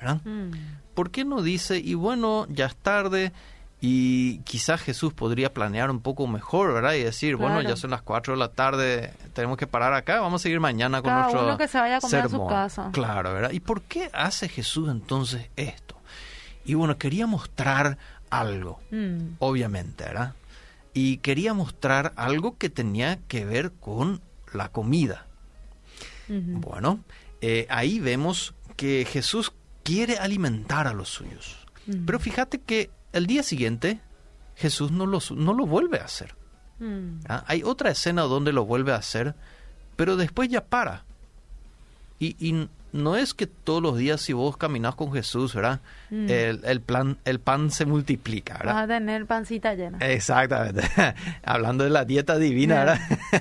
¿Verdad? 0.00 0.20
Mm. 0.24 0.50
¿Por 0.94 1.10
qué 1.10 1.24
no 1.24 1.42
dice, 1.42 1.78
y 1.78 1.94
bueno, 1.94 2.46
ya 2.50 2.66
es 2.66 2.76
tarde, 2.76 3.32
y 3.80 4.38
quizás 4.40 4.80
Jesús 4.82 5.12
podría 5.14 5.52
planear 5.52 5.90
un 5.90 6.00
poco 6.00 6.26
mejor, 6.26 6.72
¿verdad? 6.74 6.92
Y 6.94 7.02
decir, 7.02 7.36
bueno, 7.36 7.62
ya 7.62 7.74
son 7.76 7.90
las 7.90 8.02
4 8.02 8.34
de 8.34 8.38
la 8.38 8.48
tarde, 8.48 9.12
tenemos 9.32 9.56
que 9.56 9.66
parar 9.66 9.94
acá, 9.94 10.20
vamos 10.20 10.40
a 10.40 10.42
seguir 10.42 10.60
mañana 10.60 11.00
con 11.02 11.10
Cada 11.10 11.22
nuestro 11.22 11.44
uno 11.44 11.58
que 11.58 11.66
se 11.66 11.78
vaya 11.80 11.96
a 11.96 12.00
comer 12.00 12.20
a 12.20 12.22
su 12.24 12.28
sermón. 12.30 12.48
casa. 12.48 12.90
Claro, 12.92 13.32
¿verdad? 13.34 13.50
¿Y 13.50 13.60
por 13.60 13.82
qué 13.82 14.10
hace 14.12 14.48
Jesús 14.48 14.88
entonces 14.90 15.48
esto? 15.56 15.96
Y 16.64 16.74
bueno, 16.74 16.96
quería 16.98 17.26
mostrar 17.26 17.98
algo, 18.30 18.80
Mm. 18.92 19.36
obviamente, 19.40 20.04
¿verdad? 20.04 20.34
Y 20.94 21.18
quería 21.18 21.54
mostrar 21.54 22.12
algo 22.16 22.58
que 22.58 22.68
tenía 22.68 23.18
que 23.28 23.44
ver 23.44 23.72
con 23.72 24.20
la 24.52 24.70
comida. 24.70 25.26
Bueno, 26.28 27.00
eh, 27.42 27.66
ahí 27.68 28.00
vemos 28.00 28.54
que 28.76 29.06
Jesús 29.10 29.52
quiere 29.82 30.16
alimentar 30.18 30.86
a 30.86 30.94
los 30.94 31.10
suyos. 31.10 31.58
Pero 32.06 32.18
fíjate 32.18 32.60
que 32.60 32.90
el 33.12 33.26
día 33.26 33.42
siguiente 33.42 34.00
Jesús 34.56 34.90
no 34.92 35.06
lo, 35.06 35.18
no 35.34 35.52
lo 35.52 35.66
vuelve 35.66 35.98
a 35.98 36.04
hacer. 36.04 36.34
Mm. 36.78 37.20
¿ah? 37.28 37.44
Hay 37.46 37.62
otra 37.62 37.90
escena 37.90 38.22
donde 38.22 38.52
lo 38.52 38.64
vuelve 38.64 38.92
a 38.92 38.96
hacer, 38.96 39.34
pero 39.96 40.16
después 40.16 40.48
ya 40.48 40.64
para. 40.64 41.04
Y, 42.18 42.68
no 42.92 43.16
es 43.16 43.32
que 43.32 43.46
todos 43.46 43.82
los 43.82 43.96
días 43.96 44.20
si 44.20 44.32
vos 44.34 44.56
caminás 44.56 44.94
con 44.94 45.12
Jesús, 45.12 45.54
¿verdad? 45.54 45.80
Mm. 46.10 46.28
El, 46.28 46.60
el 46.64 46.80
plan, 46.80 47.18
el 47.24 47.40
pan 47.40 47.70
se 47.70 47.86
multiplica, 47.86 48.58
¿verdad? 48.58 48.74
Vas 48.74 48.84
a 48.84 48.88
tener 48.88 49.26
pancita 49.26 49.74
llena. 49.74 49.98
Exactamente. 49.98 50.82
Hablando 51.42 51.84
de 51.84 51.90
la 51.90 52.04
dieta 52.04 52.36
divina. 52.38 52.84
¿verdad? 52.84 53.00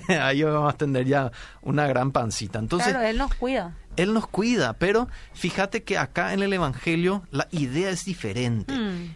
Ahí 0.25 0.41
vamos 0.43 0.73
a 0.73 0.77
tener 0.77 1.05
ya 1.05 1.31
una 1.61 1.85
gran 1.87 2.11
pancita. 2.11 2.59
Entonces, 2.59 2.93
claro, 2.93 3.05
él 3.05 3.17
nos 3.17 3.33
cuida. 3.35 3.75
él 3.97 4.13
nos 4.13 4.27
cuida, 4.27 4.73
pero 4.73 5.09
fíjate 5.33 5.83
que 5.83 5.97
acá 5.97 6.33
en 6.33 6.41
el 6.43 6.53
Evangelio 6.53 7.23
la 7.31 7.47
idea 7.51 7.89
es 7.89 8.05
diferente. 8.05 8.73
Mm. 8.73 9.15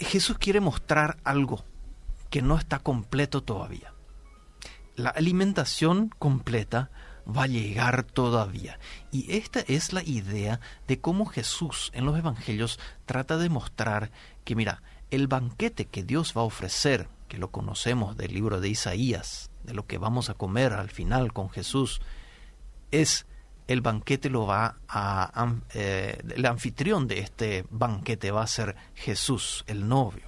Jesús 0.00 0.36
quiere 0.38 0.60
mostrar 0.60 1.16
algo 1.22 1.64
que 2.30 2.42
no 2.42 2.58
está 2.58 2.80
completo 2.80 3.42
todavía. 3.42 3.92
La 4.96 5.10
alimentación 5.10 6.10
completa 6.18 6.90
va 7.28 7.44
a 7.44 7.48
llegar 7.48 8.02
todavía. 8.04 8.78
Y 9.10 9.32
esta 9.36 9.60
es 9.60 9.92
la 9.92 10.02
idea 10.02 10.60
de 10.86 11.00
cómo 11.00 11.26
Jesús 11.26 11.90
en 11.94 12.06
los 12.06 12.18
Evangelios 12.18 12.78
trata 13.06 13.36
de 13.36 13.48
mostrar 13.48 14.10
que, 14.44 14.54
mira, 14.54 14.82
el 15.10 15.26
banquete 15.28 15.86
que 15.86 16.02
Dios 16.02 16.34
va 16.36 16.42
a 16.42 16.44
ofrecer, 16.44 17.08
que 17.28 17.38
lo 17.38 17.50
conocemos 17.50 18.16
del 18.16 18.32
libro 18.32 18.60
de 18.60 18.68
Isaías, 18.68 19.50
de 19.64 19.74
lo 19.74 19.86
que 19.86 19.98
vamos 19.98 20.30
a 20.30 20.34
comer 20.34 20.72
al 20.72 20.90
final 20.90 21.32
con 21.32 21.50
Jesús, 21.50 22.00
es 22.90 23.26
el 23.66 23.82
banquete 23.82 24.30
lo 24.30 24.46
va 24.46 24.76
a 24.88 25.54
eh, 25.74 26.18
el 26.34 26.46
anfitrión 26.46 27.06
de 27.06 27.20
este 27.20 27.66
banquete 27.68 28.30
va 28.30 28.42
a 28.42 28.46
ser 28.46 28.76
Jesús, 28.94 29.64
el 29.66 29.86
novio. 29.86 30.27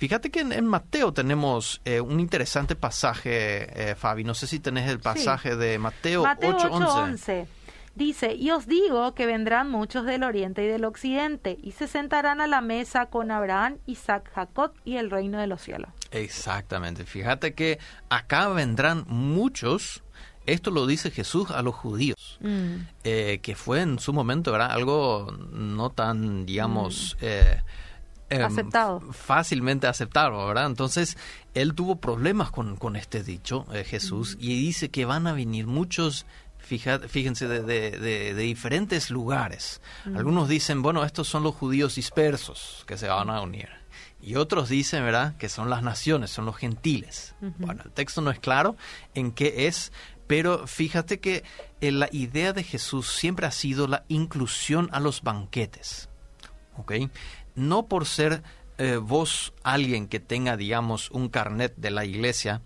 Fíjate 0.00 0.30
que 0.30 0.40
en, 0.40 0.66
Mateo 0.66 1.12
tenemos 1.12 1.82
eh, 1.84 2.00
un 2.00 2.20
interesante 2.20 2.74
pasaje, 2.74 3.90
eh, 3.90 3.94
Fabi. 3.94 4.24
No 4.24 4.32
sé 4.32 4.46
si 4.46 4.58
tenés 4.58 4.88
el 4.88 4.98
pasaje 4.98 5.56
de 5.56 5.78
Mateo, 5.78 6.22
Mateo 6.22 6.56
8:11. 6.56 7.46
Dice, 7.94 8.34
y 8.34 8.50
os 8.50 8.66
digo 8.66 9.14
que 9.14 9.26
vendrán 9.26 9.68
muchos 9.68 10.06
del 10.06 10.22
oriente 10.22 10.64
y 10.64 10.68
del 10.68 10.86
occidente, 10.86 11.58
y 11.62 11.72
se 11.72 11.86
sentarán 11.86 12.40
a 12.40 12.46
la 12.46 12.62
mesa 12.62 13.06
con 13.06 13.30
Abraham, 13.30 13.76
Isaac, 13.84 14.30
Jacob 14.34 14.72
y 14.86 14.96
el 14.96 15.10
reino 15.10 15.38
de 15.38 15.46
los 15.46 15.60
cielos. 15.60 15.90
Exactamente. 16.12 17.04
Fíjate 17.04 17.52
que 17.52 17.78
acá 18.08 18.48
vendrán 18.48 19.04
muchos 19.06 20.02
esto 20.46 20.70
lo 20.70 20.86
dice 20.86 21.10
Jesús 21.10 21.50
a 21.50 21.62
los 21.62 21.74
judíos, 21.74 22.38
mm. 22.40 22.74
eh, 23.04 23.40
que 23.42 23.54
fue 23.54 23.82
en 23.82 23.98
su 23.98 24.12
momento 24.12 24.52
¿verdad? 24.52 24.72
algo 24.72 25.30
no 25.52 25.90
tan, 25.90 26.46
digamos, 26.46 27.16
mm. 27.20 27.24
eh, 27.24 27.62
em, 28.30 28.42
aceptado. 28.42 29.00
fácilmente 29.12 29.86
aceptado, 29.86 30.46
¿verdad? 30.46 30.66
Entonces, 30.66 31.16
él 31.54 31.74
tuvo 31.74 31.96
problemas 31.96 32.50
con, 32.50 32.76
con 32.76 32.96
este 32.96 33.22
dicho, 33.22 33.66
eh, 33.72 33.84
Jesús, 33.84 34.36
y 34.40 34.60
dice 34.60 34.90
que 34.90 35.04
van 35.04 35.26
a 35.26 35.32
venir 35.32 35.66
muchos 35.66 36.26
fíjense, 37.08 37.48
de, 37.48 37.62
de, 37.62 38.34
diferentes 38.34 39.10
lugares. 39.10 39.80
Algunos 40.14 40.48
dicen, 40.48 40.82
bueno, 40.82 41.04
estos 41.04 41.26
son 41.26 41.42
los 41.42 41.54
judíos 41.54 41.96
dispersos 41.96 42.84
que 42.86 42.96
se 42.96 43.08
van 43.08 43.30
a 43.30 43.40
unir. 43.40 43.68
Y 44.22 44.36
otros 44.36 44.68
dicen, 44.68 45.02
¿verdad?, 45.02 45.36
que 45.36 45.48
son 45.48 45.70
las 45.70 45.82
naciones, 45.82 46.30
son 46.30 46.44
los 46.44 46.56
gentiles. 46.56 47.34
Bueno, 47.58 47.82
el 47.84 47.90
texto 47.90 48.20
no 48.20 48.30
es 48.30 48.38
claro 48.38 48.76
en 49.14 49.32
qué 49.32 49.66
es, 49.66 49.92
pero 50.26 50.66
fíjate 50.66 51.20
que 51.20 51.42
eh, 51.80 51.90
la 51.90 52.08
idea 52.12 52.52
de 52.52 52.62
Jesús 52.62 53.08
siempre 53.08 53.46
ha 53.46 53.50
sido 53.50 53.88
la 53.88 54.04
inclusión 54.08 54.88
a 54.92 55.00
los 55.00 55.22
banquetes. 55.22 56.08
¿Ok? 56.76 56.92
No 57.60 57.88
por 57.88 58.06
ser 58.06 58.42
eh, 58.78 58.96
vos 58.96 59.52
alguien 59.62 60.08
que 60.08 60.18
tenga, 60.18 60.56
digamos, 60.56 61.10
un 61.10 61.28
carnet 61.28 61.74
de 61.76 61.90
la 61.90 62.06
iglesia, 62.06 62.62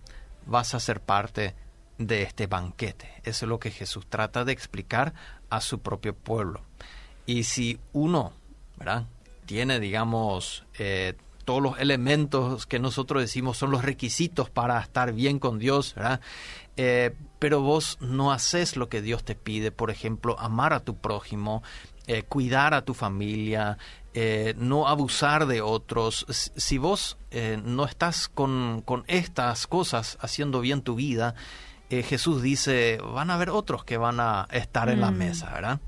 vas 0.47 0.73
a 0.73 0.79
ser 0.79 1.01
parte 1.01 1.57
de 1.99 2.23
este 2.23 2.47
banquete. 2.47 3.11
Eso 3.25 3.45
es 3.45 3.49
lo 3.49 3.59
que 3.59 3.73
Jesús 3.73 4.07
trata 4.09 4.45
de 4.45 4.53
explicar 4.53 5.13
a 5.51 5.61
su 5.61 5.81
propio 5.81 6.15
pueblo. 6.15 6.61
Y 7.27 7.43
si 7.43 7.81
uno, 7.93 8.35
¿verdad? 8.77 9.09
Tiene, 9.47 9.81
digamos, 9.81 10.65
eh, 10.79 11.15
todos 11.45 11.61
los 11.61 11.81
elementos 11.81 12.65
que 12.67 12.79
nosotros 12.79 13.21
decimos 13.21 13.59
son 13.59 13.73
los 13.73 13.85
requisitos 13.85 14.51
para 14.51 14.79
estar 14.79 15.13
bien 15.13 15.41
con 15.41 15.59
Dios, 15.59 15.97
¿verdad? 15.97 16.21
Eh, 16.77 17.17
pero 17.41 17.63
vos 17.63 17.99
no 18.01 18.31
haces 18.31 18.77
lo 18.77 18.89
que 18.89 19.03
Dios 19.03 19.25
te 19.25 19.35
pide, 19.35 19.73
por 19.73 19.91
ejemplo, 19.91 20.39
amar 20.39 20.73
a 20.73 20.85
tu 20.85 20.95
prójimo, 20.97 21.65
cuidar 22.29 22.75
a 22.75 22.85
tu 22.85 22.93
familia, 22.93 23.79
eh, 24.15 24.55
no 24.57 24.89
abusar 24.89 25.47
de 25.47 25.61
otros. 25.61 26.27
Si 26.29 26.79
vos 26.79 27.19
no 27.65 27.85
estás 27.85 28.29
con, 28.29 28.83
con, 28.85 29.05
estas 29.09 29.67
cosas 29.67 30.19
haciendo 30.21 30.61
bien 30.61 30.83
tu 30.83 30.95
vida, 30.95 31.35
Jesús 31.91 32.43
dice, 32.43 32.99
van 32.99 33.31
a 33.31 33.35
haber 33.35 33.51
otros 33.51 33.85
que 33.85 33.97
van 33.97 34.21
a 34.21 34.47
estar 34.53 34.89
en 34.89 35.01
la 35.01 35.11
mm. 35.11 35.17
mesa, 35.17 35.51
¿verdad? 35.53 35.81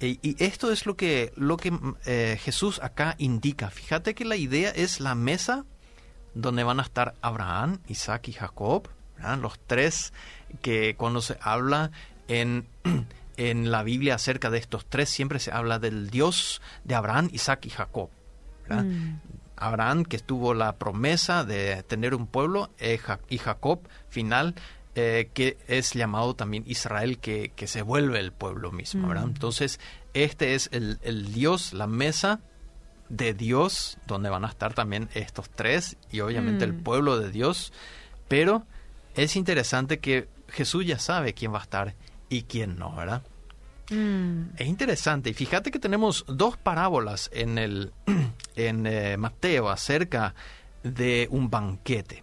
Y, 0.00 0.36
esto 0.44 0.70
es 0.72 0.84
lo 0.84 0.96
que, 0.96 1.32
lo 1.36 1.56
que 1.56 1.72
Jesús 2.38 2.80
acá 2.82 3.14
indica. 3.18 3.70
Fíjate 3.70 4.14
que 4.14 4.26
la 4.26 4.36
idea 4.36 4.70
es 4.70 5.00
la 5.00 5.14
mesa 5.14 5.64
donde 6.34 6.64
van 6.64 6.80
a 6.80 6.82
estar 6.82 7.14
Abraham, 7.22 7.80
Isaac 7.88 8.28
y 8.28 8.32
Jacob, 8.32 8.88
los 9.40 9.58
tres 9.66 10.12
que 10.60 10.96
cuando 10.96 11.22
se 11.22 11.38
habla 11.40 11.90
en, 12.28 12.66
en 13.36 13.70
la 13.70 13.82
Biblia 13.82 14.14
acerca 14.14 14.50
de 14.50 14.58
estos 14.58 14.86
tres, 14.86 15.08
siempre 15.08 15.38
se 15.38 15.52
habla 15.52 15.78
del 15.78 16.10
Dios 16.10 16.62
de 16.84 16.94
Abraham, 16.94 17.28
Isaac 17.32 17.66
y 17.66 17.70
Jacob. 17.70 18.10
Mm. 18.68 19.16
Abraham 19.56 20.04
que 20.04 20.18
tuvo 20.18 20.54
la 20.54 20.76
promesa 20.76 21.44
de 21.44 21.82
tener 21.84 22.14
un 22.14 22.26
pueblo 22.26 22.70
eh, 22.78 22.98
y 23.28 23.38
Jacob 23.38 23.80
final 24.08 24.54
eh, 24.94 25.30
que 25.34 25.58
es 25.68 25.92
llamado 25.92 26.34
también 26.34 26.64
Israel 26.66 27.18
que, 27.18 27.52
que 27.54 27.66
se 27.66 27.82
vuelve 27.82 28.20
el 28.20 28.32
pueblo 28.32 28.72
mismo. 28.72 29.08
Mm. 29.08 29.16
Entonces 29.18 29.80
este 30.12 30.54
es 30.54 30.68
el, 30.72 30.98
el 31.02 31.32
Dios, 31.32 31.72
la 31.72 31.86
mesa 31.86 32.40
de 33.08 33.34
Dios 33.34 33.98
donde 34.06 34.30
van 34.30 34.44
a 34.44 34.48
estar 34.48 34.74
también 34.74 35.08
estos 35.14 35.50
tres 35.50 35.96
y 36.10 36.20
obviamente 36.20 36.64
el 36.64 36.74
mm. 36.74 36.82
pueblo 36.82 37.18
de 37.18 37.30
Dios, 37.30 37.72
pero 38.28 38.66
es 39.14 39.36
interesante 39.36 40.00
que 40.00 40.28
Jesús 40.48 40.86
ya 40.86 40.98
sabe 40.98 41.34
quién 41.34 41.52
va 41.52 41.58
a 41.58 41.62
estar 41.62 41.94
y 42.34 42.42
quién 42.42 42.78
no, 42.78 42.94
¿verdad? 42.94 43.22
Mm. 43.90 44.56
Es 44.56 44.66
interesante. 44.66 45.30
Y 45.30 45.34
fíjate 45.34 45.70
que 45.70 45.78
tenemos 45.78 46.24
dos 46.26 46.56
parábolas 46.56 47.30
en, 47.32 47.58
el, 47.58 47.92
en 48.56 48.86
eh, 48.86 49.16
Mateo 49.16 49.68
acerca 49.68 50.34
de 50.82 51.28
un 51.30 51.50
banquete. 51.50 52.22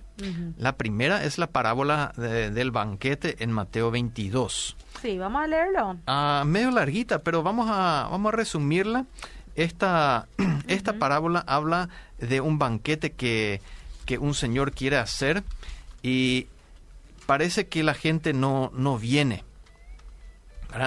La 0.58 0.77
primera 0.77 1.24
es 1.24 1.39
la 1.39 1.48
parábola 1.48 2.13
del 2.15 2.70
banquete 2.70 3.44
en 3.44 3.51
Mateo 3.51 3.89
22. 3.89 4.77
Sí, 5.01 5.18
vamos 5.18 5.41
a 5.41 5.48
leerlo. 5.48 5.98
Ah, 6.06 6.44
medio 6.46 6.70
larguita, 6.70 7.24
pero 7.24 7.41
vamos 7.41 7.68
a, 7.72 8.08
vamos 8.12 8.32
a 8.32 8.36
resumirla. 8.36 9.06
Esta, 9.56 10.27
esta 10.68 10.94
parábola 10.94 11.44
habla 11.48 11.89
de 12.20 12.39
un 12.39 12.60
banquete 12.60 13.13
que, 13.13 13.62
que 14.06 14.20
un 14.20 14.36
señor 14.36 14.74
quiere 14.74 14.98
hacer 14.98 15.44
y 16.03 16.46
parece 17.25 17.68
que 17.68 17.82
la 17.82 17.96
gente 17.96 18.34
no, 18.34 18.72
no 18.75 19.00
viene, 19.00 19.44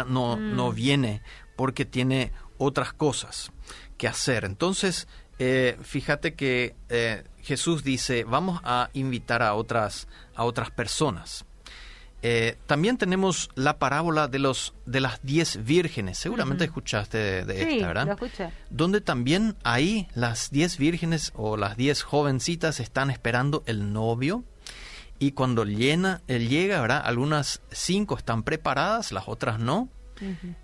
No, 0.07 0.37
no 0.37 0.71
mm. 0.71 0.75
viene 0.75 1.23
porque 1.57 1.85
tiene 1.85 2.33
otras 2.59 2.93
cosas 2.93 3.53
que 3.97 4.09
hacer. 4.09 4.45
Entonces, 4.45 5.09
eh, 5.39 5.77
fíjate 5.83 6.35
que 6.35 6.75
eh, 6.89 7.25
Jesús 7.43 7.85
dice, 7.85 8.25
vamos 8.25 8.61
a 8.65 8.91
invitar 8.93 9.43
a 9.43 9.55
otras, 9.55 10.09
a 10.35 10.45
otras 10.45 10.71
personas. 10.71 11.45
Eh, 12.27 12.57
también 12.67 12.97
tenemos 12.97 13.51
la 13.55 13.79
parábola 13.79 14.29
de 14.29 14.39
los 14.39 14.73
de 14.87 15.01
las 15.01 15.21
diez 15.23 15.63
vírgenes. 15.63 16.17
Seguramente 16.17 16.65
escuchaste 16.65 17.45
de, 17.45 17.75
esta, 17.75 17.87
¿verdad? 17.87 18.07
Lo 18.07 18.13
escuché. 18.13 18.51
Donde 18.71 19.03
también 19.03 19.57
ahí 19.63 20.09
las 20.15 20.51
diez 20.51 20.79
vírgenes 20.79 21.33
o 21.35 21.59
las 21.59 21.77
diez 21.77 22.03
jovencitas 22.03 22.81
están 22.81 23.11
esperando 23.11 23.63
el 23.67 23.93
novio 23.93 24.43
y 25.25 25.33
cuando 25.33 25.65
llena, 25.65 26.21
él 26.27 26.51
llega, 26.51 26.83
¿verdad? 26.83 27.01
Algunas 27.03 27.63
cinco 27.71 28.19
están 28.19 28.43
preparadas, 28.43 29.11
las 29.11 29.25
otras 29.27 29.59
no. 29.59 29.89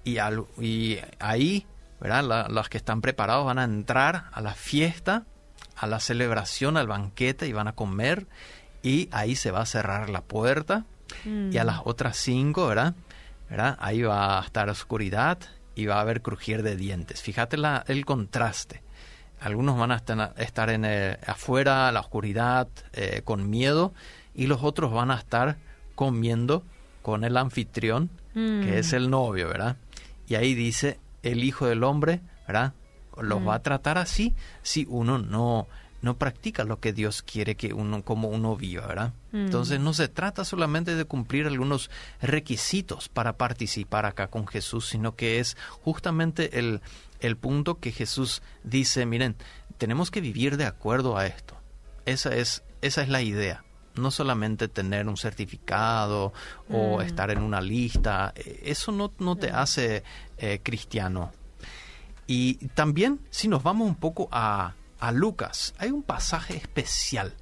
y, 0.05 0.19
y, 0.61 0.99
ahí, 1.19 1.67
¿verdad? 1.99 2.47
las 2.51 2.69
que 2.69 2.77
están 2.77 3.01
preparadas 3.01 3.47
van 3.47 3.59
a 3.59 3.65
entrar 3.65 4.27
a 4.33 4.43
la 4.43 4.53
fiesta, 4.53 5.25
a 5.77 5.87
la 5.87 5.99
celebración, 5.99 6.77
al 6.77 6.89
banquete 6.89 7.47
y 7.47 7.55
van 7.55 7.69
a 7.69 7.73
comer. 7.73 8.27
Y 8.83 9.09
ahí 9.13 9.35
se 9.35 9.51
va 9.51 9.63
a 9.63 9.67
cerrar 9.67 10.11
la 10.11 10.21
puerta. 10.21 10.85
Y 11.25 11.57
a 11.57 11.65
las 11.65 11.79
mm. 11.79 11.83
otras 11.87 12.19
cinco, 12.19 12.67
¿verdad? 12.67 12.95
¿verdad? 13.49 13.79
Ahí 13.81 14.03
va 14.03 14.41
a 14.41 14.45
estar 14.45 14.69
oscuridad 14.69 15.39
y 15.75 15.87
va 15.87 15.97
a 15.97 16.01
haber 16.03 16.21
crujir 16.21 16.63
de 16.63 16.77
dientes. 16.77 17.23
Fíjate 17.23 17.57
la, 17.57 17.83
el 17.89 18.05
contraste. 18.05 18.83
Algunos 19.41 19.79
van 19.79 19.91
a 19.91 19.97
estar, 20.37 20.69
en 20.69 20.85
afuera, 21.27 21.91
la 21.93 22.01
oscuridad, 22.01 22.69
eh, 22.93 23.23
con 23.25 23.49
miedo, 23.49 23.95
y 24.35 24.47
los 24.47 24.63
otros 24.63 24.93
van 24.93 25.11
a 25.11 25.17
estar 25.17 25.59
comiendo 25.95 26.65
con 27.03 27.25
el 27.25 27.37
anfitrión, 27.37 28.11
que 28.33 28.79
es 28.79 28.93
mm. 28.93 28.97
el 28.97 29.11
novio, 29.11 29.49
¿verdad? 29.49 29.77
Y 30.29 30.35
ahí 30.35 30.55
dice, 30.55 30.99
el 31.23 31.45
Hijo 31.45 31.67
del 31.67 31.83
Hombre, 31.85 32.21
¿verdad? 32.47 32.73
Los 33.21 33.47
va 33.47 33.57
a 33.57 33.59
mm. 33.59 33.63
tratar 33.63 33.99
así 33.99 34.35
si 34.63 34.87
uno 34.89 35.19
no, 35.19 35.67
no 36.03 36.17
practica 36.17 36.65
lo 36.65 36.79
que 36.79 36.93
Dios 36.93 37.23
quiere 37.23 37.57
que 37.57 37.73
uno, 37.73 38.03
como 38.03 38.29
uno 38.29 38.57
viva, 38.57 38.87
¿verdad? 38.87 39.13
Mm. 39.33 39.47
Entonces 39.47 39.81
no 39.81 39.93
se 39.93 40.09
trata 40.09 40.45
solamente 40.45 40.95
de 40.95 41.05
cumplir 41.05 41.47
algunos 41.47 41.91
requisitos 42.23 43.09
para 43.09 43.37
participar 43.37 44.07
acá 44.07 44.29
con 44.29 44.47
Jesús, 44.47 44.89
sino 44.89 45.17
que 45.17 45.41
es 45.41 45.57
justamente 45.83 46.59
el, 46.59 46.81
el 47.21 47.37
punto 47.37 47.79
que 47.79 47.93
Jesús 47.93 48.43
dice, 48.63 49.05
miren, 49.07 49.37
tenemos 49.79 50.11
que 50.11 50.21
vivir 50.21 50.57
de 50.57 50.67
acuerdo 50.67 51.17
a 51.17 51.27
esto. 51.27 51.57
Esa 52.07 52.35
es, 52.35 52.63
esa 52.81 53.03
es 53.03 53.09
la 53.09 53.23
idea 53.23 53.65
no 54.01 54.11
solamente 54.11 54.69
tener 54.69 55.09
un 55.09 55.17
certificado 55.17 56.33
o 56.69 56.99
mm. 56.99 57.03
estar 57.03 57.31
en 57.31 57.43
una 57.43 57.61
lista, 57.61 58.33
eh, 58.35 58.63
eso 58.65 58.93
no, 58.93 59.13
no 59.19 59.37
te 59.37 59.51
hace 59.51 60.03
eh, 60.39 60.61
cristiano. 60.63 61.33
Y 62.27 62.55
también 62.69 63.21
si 63.31 63.49
nos 63.49 63.63
vamos 63.63 63.89
un 63.89 63.97
poco 63.97 64.29
a, 64.31 64.75
a 64.99 65.13
Lucas, 65.13 65.75
hay 65.79 65.91
un 65.91 66.03
pasaje 66.03 66.57
especial 66.57 67.35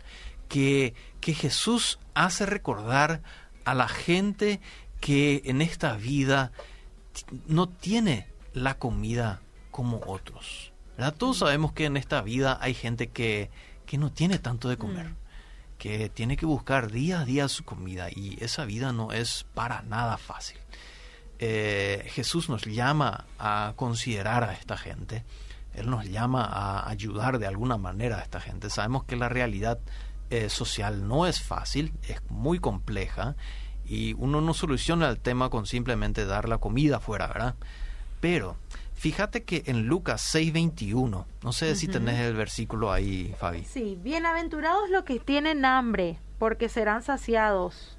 que, 0.48 0.94
que 1.20 1.34
Jesús 1.34 1.98
hace 2.14 2.46
recordar 2.46 3.22
a 3.64 3.74
la 3.74 3.88
gente 3.88 4.60
que 5.00 5.42
en 5.44 5.62
esta 5.62 5.94
vida 5.94 6.52
no 7.46 7.68
tiene 7.68 8.28
la 8.52 8.78
comida 8.78 9.42
como 9.70 10.00
otros. 10.06 10.72
Todos 11.18 11.36
mm. 11.36 11.40
sabemos 11.40 11.72
que 11.72 11.84
en 11.84 11.96
esta 11.96 12.22
vida 12.22 12.58
hay 12.60 12.74
gente 12.74 13.08
que, 13.08 13.50
que 13.86 13.98
no 13.98 14.10
tiene 14.10 14.38
tanto 14.38 14.68
de 14.68 14.76
comer. 14.76 15.10
Mm 15.10 15.17
que 15.78 16.08
tiene 16.08 16.37
que 16.37 16.47
buscar 16.47 16.90
día 16.90 17.20
a 17.20 17.25
día 17.25 17.49
su 17.49 17.64
comida 17.64 18.08
y 18.11 18.37
esa 18.42 18.64
vida 18.64 18.92
no 18.92 19.12
es 19.12 19.47
para 19.54 19.82
nada 19.82 20.18
fácil. 20.18 20.58
Eh, 21.38 22.04
Jesús 22.11 22.49
nos 22.49 22.64
llama 22.64 23.26
a 23.38 23.73
considerar 23.76 24.42
a 24.42 24.52
esta 24.52 24.76
gente, 24.76 25.25
Él 25.73 25.88
nos 25.88 26.04
llama 26.06 26.44
a 26.44 26.90
ayudar 26.90 27.38
de 27.38 27.47
alguna 27.47 27.76
manera 27.76 28.18
a 28.18 28.23
esta 28.23 28.40
gente. 28.40 28.70
Sabemos 28.70 29.04
que 29.04 29.14
la 29.14 29.28
realidad 29.28 29.78
eh, 30.30 30.49
social 30.49 31.06
no 31.06 31.26
es 31.26 31.40
fácil, 31.40 31.94
es 32.08 32.20
muy 32.28 32.58
compleja 32.58 33.37
y 33.87 34.14
uno 34.14 34.40
no 34.40 34.52
soluciona 34.52 35.08
el 35.08 35.18
tema 35.20 35.49
con 35.49 35.66
simplemente 35.66 36.26
dar 36.26 36.49
la 36.49 36.58
comida 36.58 36.99
fuera, 36.99 37.28
¿verdad? 37.28 37.54
Pero 38.20 38.56
fíjate 38.98 39.44
que 39.44 39.62
en 39.66 39.86
Lucas 39.86 40.20
6:21, 40.34 41.26
no 41.42 41.52
sé 41.52 41.76
si 41.76 41.86
tenés 41.86 42.18
el 42.20 42.34
versículo 42.34 42.92
ahí, 42.92 43.34
Fabi. 43.38 43.64
Sí, 43.64 43.98
bienaventurados 44.02 44.90
los 44.90 45.04
que 45.04 45.20
tienen 45.20 45.64
hambre, 45.64 46.18
porque 46.38 46.68
serán 46.68 47.02
saciados. 47.02 47.96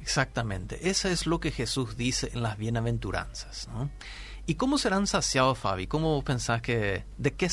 Exactamente, 0.00 0.90
eso 0.90 1.08
es 1.08 1.26
lo 1.26 1.40
que 1.40 1.50
Jesús 1.50 1.96
dice 1.96 2.30
en 2.34 2.42
las 2.42 2.58
bienaventuranzas. 2.58 3.68
¿no? 3.68 3.88
¿Y 4.46 4.56
cómo 4.56 4.76
serán 4.76 5.06
saciados, 5.06 5.56
Fabi? 5.58 5.86
¿Cómo 5.86 6.22
pensás 6.22 6.60
que, 6.60 7.04
de 7.16 7.32
qué 7.32 7.48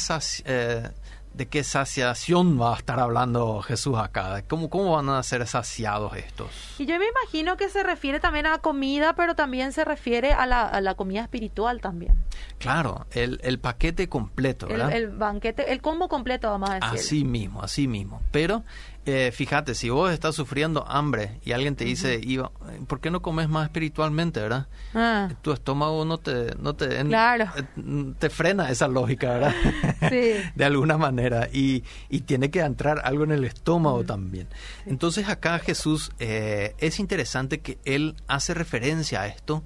eh, 0.46 0.90
¿De 1.34 1.48
qué 1.48 1.64
saciación 1.64 2.60
va 2.60 2.76
a 2.76 2.78
estar 2.78 3.00
hablando 3.00 3.62
Jesús 3.62 3.98
acá? 3.98 4.44
¿Cómo, 4.50 4.70
¿Cómo 4.70 4.92
van 4.92 5.08
a 5.08 5.24
ser 5.24 5.48
saciados 5.48 6.14
estos? 6.18 6.50
Y 6.78 6.86
yo 6.86 7.00
me 7.00 7.06
imagino 7.08 7.56
que 7.56 7.70
se 7.70 7.84
refiere 7.84 8.20
también 8.20 8.48
a 8.48 8.58
comida, 8.58 9.16
pero 9.16 9.34
también 9.34 9.72
se 9.72 9.86
refiere 9.86 10.34
a 10.34 10.46
la, 10.46 10.68
a 10.68 10.82
la 10.82 10.96
comida 10.96 11.22
espiritual 11.22 11.80
también. 11.80 12.22
Claro, 12.58 13.08
el, 13.12 13.40
el 13.44 13.60
paquete 13.60 14.08
completo, 14.08 14.68
¿verdad? 14.68 14.92
El, 14.92 15.04
el, 15.04 15.10
banquete, 15.10 15.72
el 15.72 15.82
combo 15.82 16.08
completo, 16.08 16.50
vamos 16.50 16.70
a 16.70 16.76
decir. 16.76 16.90
Así 16.90 17.24
mismo, 17.26 17.62
así 17.64 17.88
mismo. 17.88 18.22
Pero 18.32 18.64
eh, 19.04 19.32
fíjate, 19.34 19.74
si 19.74 19.90
vos 19.90 20.12
estás 20.12 20.36
sufriendo 20.36 20.86
hambre 20.88 21.40
y 21.44 21.54
alguien 21.54 21.76
te 21.76 21.86
dice, 21.86 22.22
Iba, 22.22 22.52
¿por 22.86 23.00
qué 23.00 23.10
no 23.10 23.24
comes 23.24 23.50
más 23.50 23.66
espiritualmente, 23.66 24.40
verdad? 24.40 24.68
Ah. 24.94 25.30
Tu 25.42 25.52
estómago 25.52 26.06
no 26.06 26.20
te, 26.20 26.54
no 26.60 26.76
te, 26.76 27.04
claro. 27.06 27.46
Eh, 27.58 28.14
te 28.20 28.30
frena 28.30 28.70
esa 28.70 28.88
lógica, 28.88 29.32
¿verdad? 29.32 29.56
Sí. 30.10 30.34
de 30.56 30.66
alguna 30.66 30.98
manera. 30.98 31.48
Y, 31.52 31.84
y, 32.10 32.22
tiene 32.22 32.50
que 32.52 32.60
entrar 32.60 33.02
algo 33.04 33.24
en 33.24 33.32
el 33.32 33.44
estómago 33.44 34.04
también. 34.04 34.48
Entonces 34.86 35.30
acá 35.30 35.60
Jesús, 35.60 36.12
eh, 36.20 36.76
es 36.80 37.00
interesante 37.00 37.62
que 37.62 37.78
él 37.86 38.16
hace 38.28 38.54
referencia 38.54 39.22
a 39.22 39.28
esto, 39.28 39.64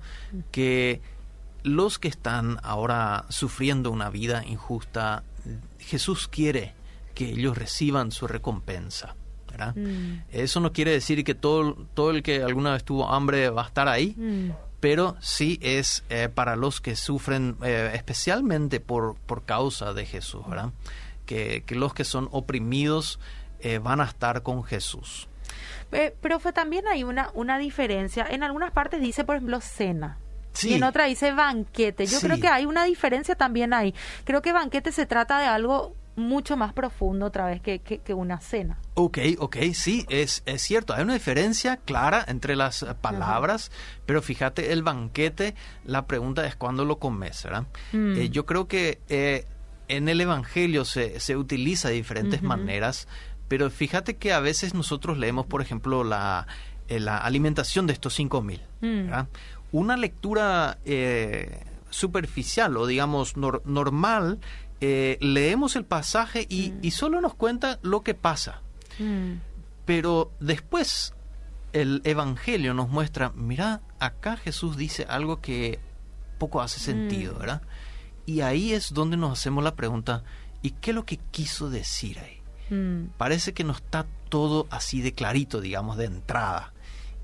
que 0.51 1.01
los 1.65 1.99
que 1.99 2.07
están 2.07 2.59
ahora 2.63 3.25
sufriendo 3.29 3.91
una 3.91 4.09
vida 4.09 4.45
injusta, 4.45 5.23
Jesús 5.79 6.27
quiere 6.27 6.73
que 7.13 7.29
ellos 7.29 7.57
reciban 7.57 8.11
su 8.11 8.27
recompensa. 8.27 9.15
Mm. 9.75 10.23
Eso 10.31 10.59
no 10.59 10.73
quiere 10.73 10.91
decir 10.91 11.23
que 11.23 11.33
todo, 11.35 11.87
todo 11.93 12.11
el 12.11 12.23
que 12.23 12.43
alguna 12.43 12.73
vez 12.73 12.83
tuvo 12.83 13.09
hambre 13.09 13.49
va 13.49 13.63
a 13.63 13.67
estar 13.67 13.87
ahí, 13.87 14.13
mm. 14.17 14.51
pero 14.79 15.15
sí 15.21 15.59
es 15.61 16.03
eh, 16.09 16.29
para 16.33 16.55
los 16.55 16.81
que 16.81 16.95
sufren 16.95 17.55
eh, 17.63 17.91
especialmente 17.93 18.79
por, 18.79 19.15
por 19.25 19.45
causa 19.45 19.93
de 19.93 20.05
Jesús, 20.05 20.47
¿verdad? 20.47 20.71
Que, 21.25 21.63
que 21.65 21.75
los 21.75 21.93
que 21.93 22.03
son 22.03 22.29
oprimidos 22.31 23.19
eh, 23.59 23.79
van 23.79 24.01
a 24.01 24.05
estar 24.05 24.43
con 24.43 24.63
Jesús. 24.63 25.27
pero 26.21 26.39
también 26.39 26.87
hay 26.87 27.03
una, 27.03 27.31
una 27.33 27.57
diferencia. 27.57 28.27
En 28.29 28.43
algunas 28.43 28.71
partes 28.71 29.01
dice, 29.01 29.23
por 29.23 29.37
ejemplo, 29.37 29.61
cena. 29.61 30.17
Y 30.63 30.73
en 30.73 30.83
otra 30.83 31.05
dice 31.05 31.31
banquete. 31.31 32.05
Yo 32.05 32.19
creo 32.19 32.39
que 32.39 32.47
hay 32.47 32.65
una 32.65 32.85
diferencia 32.85 33.35
también 33.35 33.73
ahí. 33.73 33.93
Creo 34.23 34.41
que 34.41 34.53
banquete 34.53 34.91
se 34.91 35.05
trata 35.05 35.39
de 35.39 35.45
algo 35.45 35.95
mucho 36.15 36.55
más 36.55 36.73
profundo 36.73 37.25
otra 37.25 37.45
vez 37.45 37.61
que, 37.61 37.79
que, 37.79 38.13
una 38.13 38.39
cena. 38.39 38.77
Ok, 38.93 39.19
ok, 39.37 39.57
sí, 39.73 40.05
es, 40.09 40.43
es 40.45 40.61
cierto. 40.61 40.93
Hay 40.93 41.03
una 41.03 41.13
diferencia 41.13 41.77
clara 41.77 42.23
entre 42.27 42.55
las 42.55 42.85
palabras, 43.01 43.71
pero 44.05 44.21
fíjate, 44.21 44.71
el 44.71 44.83
banquete, 44.83 45.55
la 45.83 46.05
pregunta 46.05 46.45
es 46.45 46.55
cuándo 46.55 46.85
lo 46.85 46.99
comes, 46.99 47.43
¿verdad? 47.43 47.65
Mm. 47.91 48.17
Eh, 48.17 48.29
yo 48.29 48.45
creo 48.45 48.67
que 48.67 48.99
eh, 49.09 49.45
en 49.87 50.07
el 50.07 50.21
Evangelio 50.21 50.85
se, 50.85 51.19
se 51.19 51.35
utiliza 51.35 51.89
de 51.89 51.95
diferentes 51.95 52.41
maneras, 52.41 53.07
pero 53.47 53.69
fíjate 53.69 54.15
que 54.15 54.33
a 54.33 54.39
veces 54.39 54.73
nosotros 54.73 55.17
leemos, 55.17 55.45
por 55.45 55.61
ejemplo, 55.61 56.03
la, 56.03 56.47
eh, 56.87 56.99
la 56.99 57.17
alimentación 57.17 57.87
de 57.87 57.93
estos 57.93 58.13
cinco 58.13 58.41
mil, 58.41 58.61
mm. 58.81 59.09
Una 59.75 59.97
lectura 59.97 60.79
superficial 61.89 62.77
o 62.77 62.87
digamos 62.87 63.35
normal 63.37 64.39
eh, 64.81 65.17
leemos 65.21 65.75
el 65.77 65.85
pasaje 65.85 66.45
y, 66.49 66.71
mm. 66.71 66.79
y, 66.81 66.91
solo 66.91 67.21
nos 67.21 67.33
cuenta 67.33 67.79
lo 67.81 68.03
que 68.03 68.13
pasa. 68.13 68.61
Mm. 68.99 69.35
Pero 69.85 70.31
después 70.39 71.13
el 71.71 72.01
Evangelio 72.03 72.73
nos 72.73 72.89
muestra, 72.89 73.31
mira, 73.35 73.81
acá 73.99 74.35
Jesús 74.35 74.75
dice 74.75 75.05
algo 75.07 75.41
que 75.41 75.79
poco 76.37 76.61
hace 76.61 76.79
sentido, 76.79 77.35
mm. 77.35 77.39
¿verdad? 77.39 77.61
Y 78.25 78.41
ahí 78.41 78.73
es 78.73 78.93
donde 78.93 79.17
nos 79.17 79.39
hacemos 79.39 79.63
la 79.63 79.75
pregunta, 79.75 80.23
¿y 80.61 80.71
qué 80.71 80.91
es 80.91 80.95
lo 80.95 81.05
que 81.05 81.17
quiso 81.17 81.69
decir 81.69 82.19
ahí? 82.19 82.41
Parece 83.17 83.53
que 83.53 83.63
no 83.63 83.73
está 83.73 84.07
todo 84.29 84.65
así 84.71 85.01
de 85.01 85.13
clarito, 85.13 85.61
digamos, 85.61 85.97
de 85.97 86.05
entrada. 86.05 86.73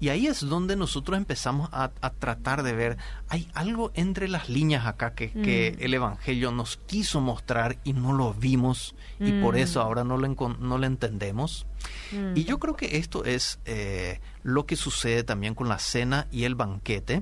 Y 0.02 0.10
ahí 0.10 0.26
es 0.26 0.42
donde 0.42 0.76
nosotros 0.76 1.16
empezamos 1.16 1.70
a, 1.72 1.92
tratar 2.18 2.64
de 2.64 2.74
ver, 2.74 2.98
hay 3.30 3.48
algo 3.54 3.92
entre 3.94 4.28
las 4.28 4.50
líneas 4.50 4.88
acá 4.88 5.14
que, 5.14 5.28
mm. 5.28 5.84
el 5.84 5.94
Evangelio 5.94 6.52
nos 6.52 6.78
quiso 6.78 7.22
mostrar 7.22 7.78
y 7.84 7.94
no 7.94 8.12
lo 8.12 8.34
vimos 8.34 8.96
y 9.20 9.32
por 9.44 9.56
eso 9.56 9.80
mm. 9.80 9.84
ahora 9.84 10.04
no 10.04 10.18
lo, 10.18 10.28
no 10.28 10.78
lo 10.80 10.86
entendemos. 10.88 11.68
Mm. 12.12 12.36
Y 12.36 12.46
yo 12.46 12.58
creo 12.58 12.76
que 12.76 12.98
esto 12.98 13.26
es 13.26 13.60
eh, 13.66 14.22
lo 14.42 14.66
que 14.66 14.76
sucede 14.76 15.24
también 15.24 15.54
con 15.54 15.70
la 15.70 15.78
cena 15.78 16.28
y 16.32 16.46
el 16.46 16.56
banquete, 16.56 17.22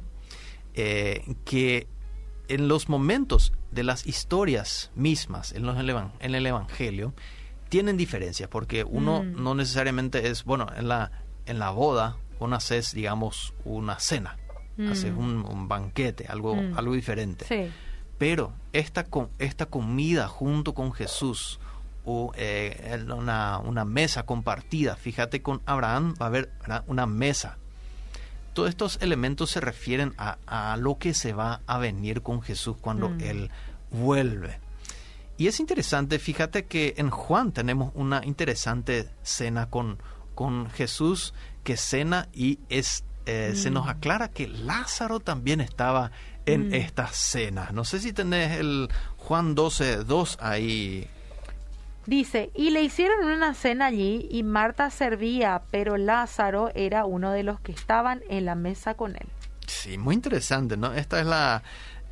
eh, 0.73 1.35
que 1.43 1.85
en 2.47 2.69
los 2.69 2.87
momentos 2.87 3.51
de 3.71 3.83
las 3.83 4.07
historias 4.07 4.89
mismas 4.95 5.51
en, 5.51 5.65
los, 5.65 5.77
en 5.77 6.35
el 6.35 6.45
Evangelio, 6.45 7.13
tienen 7.67 7.97
diferencias, 7.97 8.47
porque 8.47 8.85
uno 8.85 9.25
no 9.25 9.53
necesariamente 9.53 10.29
es, 10.29 10.45
bueno, 10.45 10.67
en 10.77 10.87
la, 10.87 11.11
en 11.45 11.59
la 11.59 11.71
boda 11.71 12.15
una 12.39 12.58
haces, 12.58 12.93
digamos, 12.93 13.54
una 13.65 13.99
cena, 13.99 14.38
haces 14.89 15.13
mm. 15.13 15.45
un, 15.45 15.67
banquete, 15.67 16.25
algo, 16.28 16.56
mm. 16.56 16.78
algo 16.78 16.93
diferente. 16.93 17.45
Pero 18.17 18.54
esta, 18.73 19.08
esta 19.39 19.65
comida 19.67 20.28
junto 20.28 20.73
con 20.73 20.91
Jesús, 20.93 21.60
o 22.06 22.32
eh, 22.36 23.06
una, 23.15 23.60
una, 23.60 23.86
mesa 23.86 24.23
compartida, 24.23 24.95
fíjate 24.95 25.41
con 25.41 25.62
Abraham 25.65 26.15
va 26.19 26.25
a 26.25 26.30
haber 26.30 26.52
una 26.88 27.06
mesa. 27.06 27.58
Todos 28.54 28.69
estos 28.69 28.97
elementos 29.02 29.52
se 29.52 29.62
refieren 29.62 30.13
a, 30.17 30.38
a, 30.47 30.75
lo 30.78 30.97
que 30.97 31.13
se 31.13 31.34
va 31.34 31.62
a 31.67 31.78
venir 31.78 32.21
con 32.21 32.41
Jesús 32.41 32.78
cuando 32.82 33.10
mm. 33.10 33.21
Él 33.21 33.52
vuelve. 33.91 34.60
Y 35.38 35.47
es 35.47 35.62
interesante, 35.62 36.19
fíjate 36.19 36.65
que 36.65 36.95
en 36.97 37.10
Juan 37.10 37.54
tenemos 37.54 37.91
una 37.95 38.25
interesante 38.25 39.08
cena 39.23 39.69
con, 39.69 39.97
con 40.36 40.69
Jesús 40.69 41.34
que 41.69 41.77
cena 41.77 42.27
y 42.34 42.58
es, 42.69 43.03
eh, 43.27 43.53
se 43.53 43.69
nos 43.69 43.86
mm. 43.86 43.89
aclara 43.89 44.29
que 44.29 44.47
Lázaro 44.47 45.19
también 45.19 45.62
estaba 45.62 46.10
en 46.47 46.69
mm. 46.69 46.73
esta 46.73 47.05
cena. 47.10 47.69
No 47.73 47.86
sé 47.86 47.99
si 47.99 48.12
tenés 48.12 48.60
el 48.60 48.89
Juan 49.17 49.53
12, 49.53 49.97
2 49.97 50.39
ahí. 50.41 51.08
Dice, 52.08 52.49
y 52.55 52.71
le 52.71 52.82
hicieron 52.82 53.23
una 53.23 53.53
cena 53.53 53.86
allí 53.86 54.27
y 54.32 54.41
Marta 54.41 54.89
servía, 54.89 55.62
pero 55.69 55.95
Lázaro 55.97 56.71
era 56.73 57.05
uno 57.05 57.32
de 57.34 57.43
los 57.43 57.60
que 57.60 57.71
estaban 57.71 58.23
en 58.29 58.45
la 58.45 58.55
mesa 58.55 58.95
con 58.95 59.15
él. 59.15 59.27
Sí, 59.67 59.99
muy 59.99 60.15
interesante, 60.15 60.75
¿no? 60.75 60.95
Esta 60.95 61.19
es 61.19 61.27
la, 61.27 61.62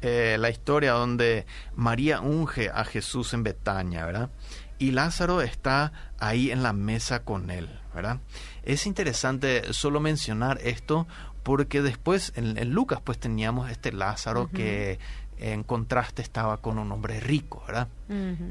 eh, 0.04 0.38
la 0.40 0.52
historia 0.52 0.92
donde 0.92 1.48
María 1.76 2.22
unge 2.22 2.70
a 2.70 2.84
Jesús 2.84 3.34
en 3.34 3.42
Betania, 3.42 4.06
¿verdad? 4.06 4.30
Y 4.78 4.92
Lázaro 4.92 5.42
está 5.42 5.92
ahí 6.20 6.52
en 6.52 6.62
la 6.62 6.74
mesa 6.74 7.24
con 7.24 7.50
él, 7.50 7.68
¿verdad? 7.96 8.20
Es 8.68 8.86
interesante 8.86 9.72
solo 9.72 10.02
mencionar 10.02 10.60
esto 10.62 11.08
porque 11.42 11.82
después 11.82 12.34
en, 12.36 12.74
Lucas 12.74 13.00
pues 13.02 13.18
teníamos 13.18 13.72
este 13.72 13.94
Lázaro 13.94 14.50
que 14.50 15.00
en 15.38 15.64
contraste 15.64 16.22
estaba 16.22 16.58
con 16.58 16.78
un 16.78 16.92
hombre 16.92 17.22
rico, 17.22 17.64
¿verdad? 17.66 17.88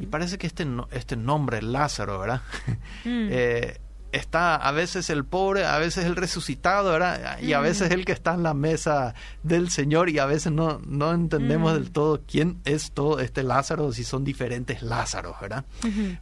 Y 0.00 0.06
parece 0.06 0.38
que 0.38 0.46
este, 0.46 0.66
este 0.92 1.16
nombre, 1.16 1.60
Lázaro, 1.60 2.18
¿verdad? 2.18 2.40
Mm. 3.04 3.28
eh, 3.30 3.78
está 4.16 4.56
a 4.56 4.72
veces 4.72 5.10
el 5.10 5.24
pobre, 5.24 5.64
a 5.64 5.78
veces 5.78 6.04
el 6.04 6.16
resucitado, 6.16 6.92
¿verdad? 6.92 7.38
Y 7.40 7.52
a 7.52 7.60
veces 7.60 7.90
el 7.90 8.04
que 8.04 8.12
está 8.12 8.34
en 8.34 8.42
la 8.42 8.54
mesa 8.54 9.14
del 9.42 9.70
Señor 9.70 10.10
y 10.10 10.18
a 10.18 10.26
veces 10.26 10.52
no, 10.52 10.80
no 10.84 11.12
entendemos 11.12 11.74
del 11.74 11.90
todo 11.90 12.22
quién 12.26 12.60
es 12.64 12.92
todo 12.92 13.20
este 13.20 13.42
Lázaro, 13.42 13.92
si 13.92 14.04
son 14.04 14.24
diferentes 14.24 14.82
Lázaros, 14.82 15.40
¿verdad? 15.40 15.64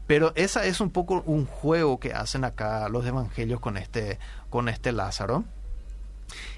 Pero 0.06 0.32
esa 0.34 0.64
es 0.66 0.80
un 0.80 0.90
poco 0.90 1.22
un 1.26 1.46
juego 1.46 1.98
que 1.98 2.12
hacen 2.12 2.44
acá 2.44 2.88
los 2.88 3.06
evangelios 3.06 3.60
con 3.60 3.76
este, 3.76 4.18
con 4.50 4.68
este 4.68 4.92
Lázaro. 4.92 5.44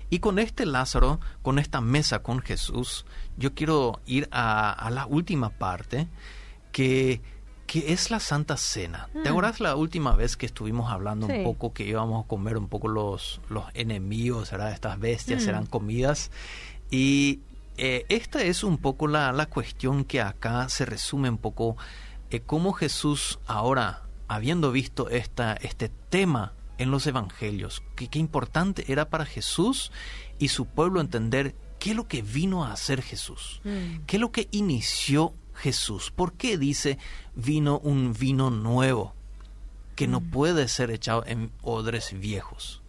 Y 0.08 0.20
con 0.20 0.38
este 0.38 0.66
Lázaro, 0.66 1.18
con 1.42 1.58
esta 1.58 1.80
mesa 1.80 2.20
con 2.20 2.40
Jesús, 2.40 3.06
yo 3.36 3.54
quiero 3.54 4.00
ir 4.06 4.28
a, 4.30 4.70
a 4.70 4.90
la 4.90 5.04
última 5.06 5.50
parte 5.50 6.06
que 6.70 7.20
que 7.66 7.92
es 7.92 8.10
la 8.10 8.20
Santa 8.20 8.56
Cena. 8.56 9.08
¿Te 9.12 9.18
mm. 9.20 9.26
acuerdas 9.26 9.60
la 9.60 9.76
última 9.76 10.14
vez 10.14 10.36
que 10.36 10.46
estuvimos 10.46 10.90
hablando 10.90 11.26
un 11.26 11.44
poco 11.44 11.72
que 11.72 11.84
íbamos 11.84 12.24
a 12.24 12.28
comer 12.28 12.56
un 12.56 12.68
poco 12.68 12.88
los, 12.88 13.40
los 13.48 13.64
enemigos, 13.74 14.50
¿verdad? 14.50 14.72
Estas 14.72 14.98
bestias 14.98 15.44
mm. 15.44 15.48
eran 15.48 15.66
comidas. 15.66 16.30
Y 16.90 17.40
eh, 17.76 18.06
esta 18.08 18.42
es 18.42 18.64
un 18.64 18.78
poco 18.78 19.08
la, 19.08 19.32
la, 19.32 19.46
cuestión 19.46 20.04
que 20.04 20.20
acá 20.20 20.68
se 20.68 20.86
resume 20.86 21.28
un 21.28 21.38
poco 21.38 21.76
eh, 22.30 22.40
cómo 22.40 22.72
Jesús 22.72 23.38
ahora, 23.46 24.02
habiendo 24.28 24.72
visto 24.72 25.10
esta, 25.10 25.54
este 25.54 25.90
tema 26.08 26.52
en 26.78 26.90
los 26.90 27.06
evangelios, 27.06 27.82
qué 27.96 28.18
importante 28.18 28.90
era 28.92 29.08
para 29.08 29.26
Jesús 29.26 29.92
y 30.38 30.48
su 30.48 30.66
pueblo 30.66 31.00
entender 31.00 31.54
qué 31.78 31.90
es 31.90 31.96
lo 31.96 32.06
que 32.06 32.22
vino 32.22 32.64
a 32.64 32.72
hacer 32.72 33.02
Jesús, 33.02 33.60
mm. 33.64 34.04
qué 34.06 34.16
es 34.16 34.20
lo 34.20 34.32
que 34.32 34.48
inició 34.50 35.34
Jesús, 35.56 36.10
por 36.10 36.34
qué 36.34 36.58
dice 36.58 36.98
vino 37.34 37.78
un 37.78 38.12
vino 38.12 38.50
nuevo 38.50 39.14
que 39.96 40.06
no 40.06 40.20
mm. 40.20 40.30
puede 40.30 40.68
ser 40.68 40.90
echado 40.90 41.24
en 41.26 41.50
odres 41.62 42.12
viejos. 42.18 42.82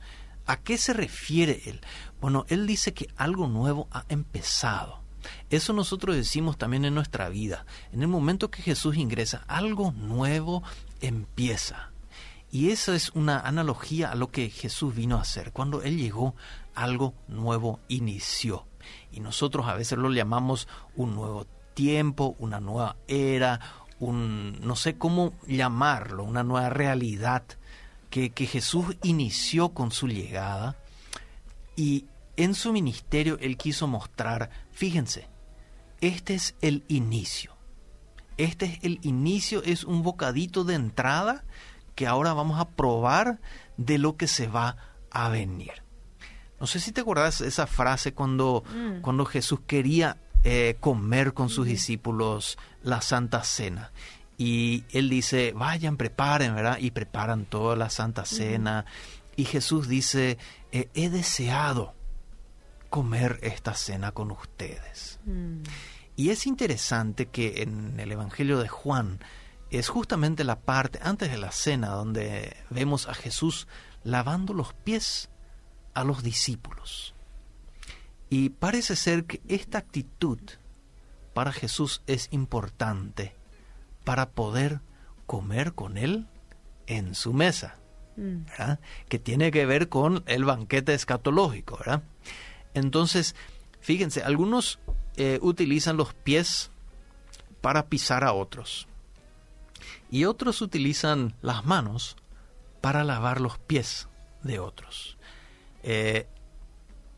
¿A 0.45 0.57
qué 0.57 0.77
se 0.77 0.93
refiere 0.93 1.61
él? 1.65 1.81
Bueno, 2.21 2.45
él 2.49 2.67
dice 2.67 2.93
que 2.93 3.09
algo 3.17 3.47
nuevo 3.47 3.87
ha 3.91 4.05
empezado. 4.09 5.01
Eso 5.49 5.73
nosotros 5.73 6.15
decimos 6.15 6.57
también 6.57 6.85
en 6.85 6.95
nuestra 6.95 7.29
vida. 7.29 7.65
En 7.91 8.01
el 8.01 8.07
momento 8.07 8.49
que 8.49 8.61
Jesús 8.61 8.95
ingresa, 8.95 9.43
algo 9.47 9.91
nuevo 9.91 10.63
empieza. 11.01 11.91
Y 12.49 12.69
esa 12.69 12.95
es 12.95 13.09
una 13.09 13.39
analogía 13.39 14.11
a 14.11 14.15
lo 14.15 14.31
que 14.31 14.49
Jesús 14.49 14.95
vino 14.95 15.17
a 15.17 15.21
hacer. 15.21 15.51
Cuando 15.51 15.81
Él 15.81 15.97
llegó, 15.97 16.33
algo 16.75 17.13
nuevo 17.27 17.81
inició. 17.89 18.67
Y 19.11 19.19
nosotros 19.19 19.67
a 19.67 19.73
veces 19.73 19.97
lo 19.97 20.09
llamamos 20.11 20.67
un 20.95 21.13
nuevo 21.15 21.45
tiempo, 21.77 22.35
una 22.39 22.59
nueva 22.59 22.95
era, 23.07 23.59
un 23.99 24.59
no 24.61 24.75
sé 24.75 24.97
cómo 24.97 25.33
llamarlo, 25.45 26.23
una 26.23 26.41
nueva 26.41 26.69
realidad 26.69 27.43
que, 28.09 28.31
que 28.31 28.47
Jesús 28.47 28.97
inició 29.03 29.69
con 29.69 29.91
su 29.91 30.07
llegada. 30.07 30.75
Y 31.75 32.05
en 32.35 32.55
su 32.55 32.73
ministerio 32.73 33.37
Él 33.39 33.57
quiso 33.57 33.85
mostrar, 33.85 34.49
fíjense, 34.71 35.29
este 36.01 36.33
es 36.33 36.55
el 36.61 36.83
inicio. 36.87 37.55
Este 38.37 38.65
es 38.65 38.79
el 38.81 38.99
inicio, 39.03 39.61
es 39.61 39.83
un 39.83 40.01
bocadito 40.01 40.63
de 40.63 40.73
entrada 40.73 41.45
que 41.93 42.07
ahora 42.07 42.33
vamos 42.33 42.59
a 42.59 42.69
probar 42.69 43.39
de 43.77 43.99
lo 43.99 44.17
que 44.17 44.25
se 44.25 44.47
va 44.47 44.77
a 45.11 45.29
venir. 45.29 45.83
No 46.59 46.65
sé 46.65 46.79
si 46.79 46.91
te 46.91 47.01
acuerdas 47.01 47.41
esa 47.41 47.67
frase 47.67 48.15
cuando, 48.15 48.63
mm. 48.73 49.01
cuando 49.01 49.25
Jesús 49.25 49.59
quería 49.67 50.17
eh, 50.49 50.77
comer 50.79 51.33
con 51.33 51.49
sus 51.49 51.65
discípulos 51.65 52.57
la 52.81 53.01
Santa 53.01 53.43
Cena. 53.43 53.91
Y 54.37 54.85
él 54.91 55.09
dice, 55.09 55.51
vayan, 55.53 55.97
preparen, 55.97 56.55
¿verdad? 56.55 56.77
Y 56.79 56.91
preparan 56.91 57.43
toda 57.43 57.75
la 57.75 57.89
Santa 57.89 58.23
Cena. 58.23 58.85
Y 59.35 59.43
Jesús 59.43 59.89
dice, 59.89 60.37
eh, 60.71 60.89
he 60.93 61.09
deseado 61.09 61.95
comer 62.89 63.39
esta 63.41 63.73
cena 63.73 64.13
con 64.13 64.31
ustedes. 64.31 65.19
Mm. 65.25 65.63
Y 66.15 66.29
es 66.29 66.47
interesante 66.47 67.25
que 67.25 67.61
en 67.63 67.99
el 67.99 68.09
Evangelio 68.13 68.59
de 68.59 68.69
Juan, 68.69 69.19
es 69.69 69.89
justamente 69.89 70.45
la 70.45 70.61
parte 70.61 70.97
antes 71.01 71.29
de 71.29 71.37
la 71.37 71.51
cena 71.51 71.89
donde 71.89 72.55
vemos 72.69 73.09
a 73.09 73.13
Jesús 73.13 73.67
lavando 74.05 74.53
los 74.53 74.73
pies 74.73 75.29
a 75.93 76.05
los 76.05 76.23
discípulos. 76.23 77.15
Y 78.29 78.49
parece 78.49 78.95
ser 78.95 79.25
que 79.25 79.41
esta 79.47 79.77
actitud 79.77 80.39
para 81.33 81.51
Jesús 81.53 82.01
es 82.07 82.27
importante 82.31 83.33
para 84.03 84.29
poder 84.29 84.81
comer 85.25 85.73
con 85.73 85.97
Él 85.97 86.27
en 86.87 87.15
su 87.15 87.33
mesa, 87.33 87.75
mm. 88.15 88.43
que 89.09 89.19
tiene 89.19 89.51
que 89.51 89.65
ver 89.65 89.89
con 89.89 90.23
el 90.25 90.45
banquete 90.45 90.93
escatológico. 90.93 91.77
¿verdad? 91.77 92.03
Entonces, 92.73 93.35
fíjense, 93.79 94.23
algunos 94.23 94.79
eh, 95.15 95.39
utilizan 95.41 95.97
los 95.97 96.13
pies 96.13 96.71
para 97.61 97.87
pisar 97.87 98.23
a 98.23 98.33
otros 98.33 98.87
y 100.09 100.25
otros 100.25 100.61
utilizan 100.61 101.35
las 101.41 101.65
manos 101.65 102.15
para 102.81 103.03
lavar 103.03 103.41
los 103.41 103.57
pies 103.57 104.07
de 104.43 104.59
otros. 104.59 105.17
Eh, 105.83 106.27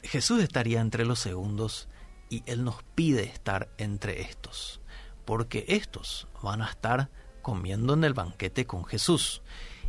Jesús 0.04 0.42
estaría 0.42 0.82
entre 0.82 1.06
los 1.06 1.20
segundos 1.20 1.88
y 2.30 2.44
Él 2.46 2.64
nos 2.64 2.84
pide 2.96 3.24
estar 3.24 3.70
entre 3.78 4.22
estos, 4.22 4.82
porque 5.26 5.66
estos 5.68 6.28
van 6.42 6.62
a 6.62 6.70
estar 6.70 7.10
comiendo 7.42 7.94
en 7.94 8.04
el 8.04 8.14
banquete 8.14 8.66
con 8.66 8.86
Jesús. 8.86 9.42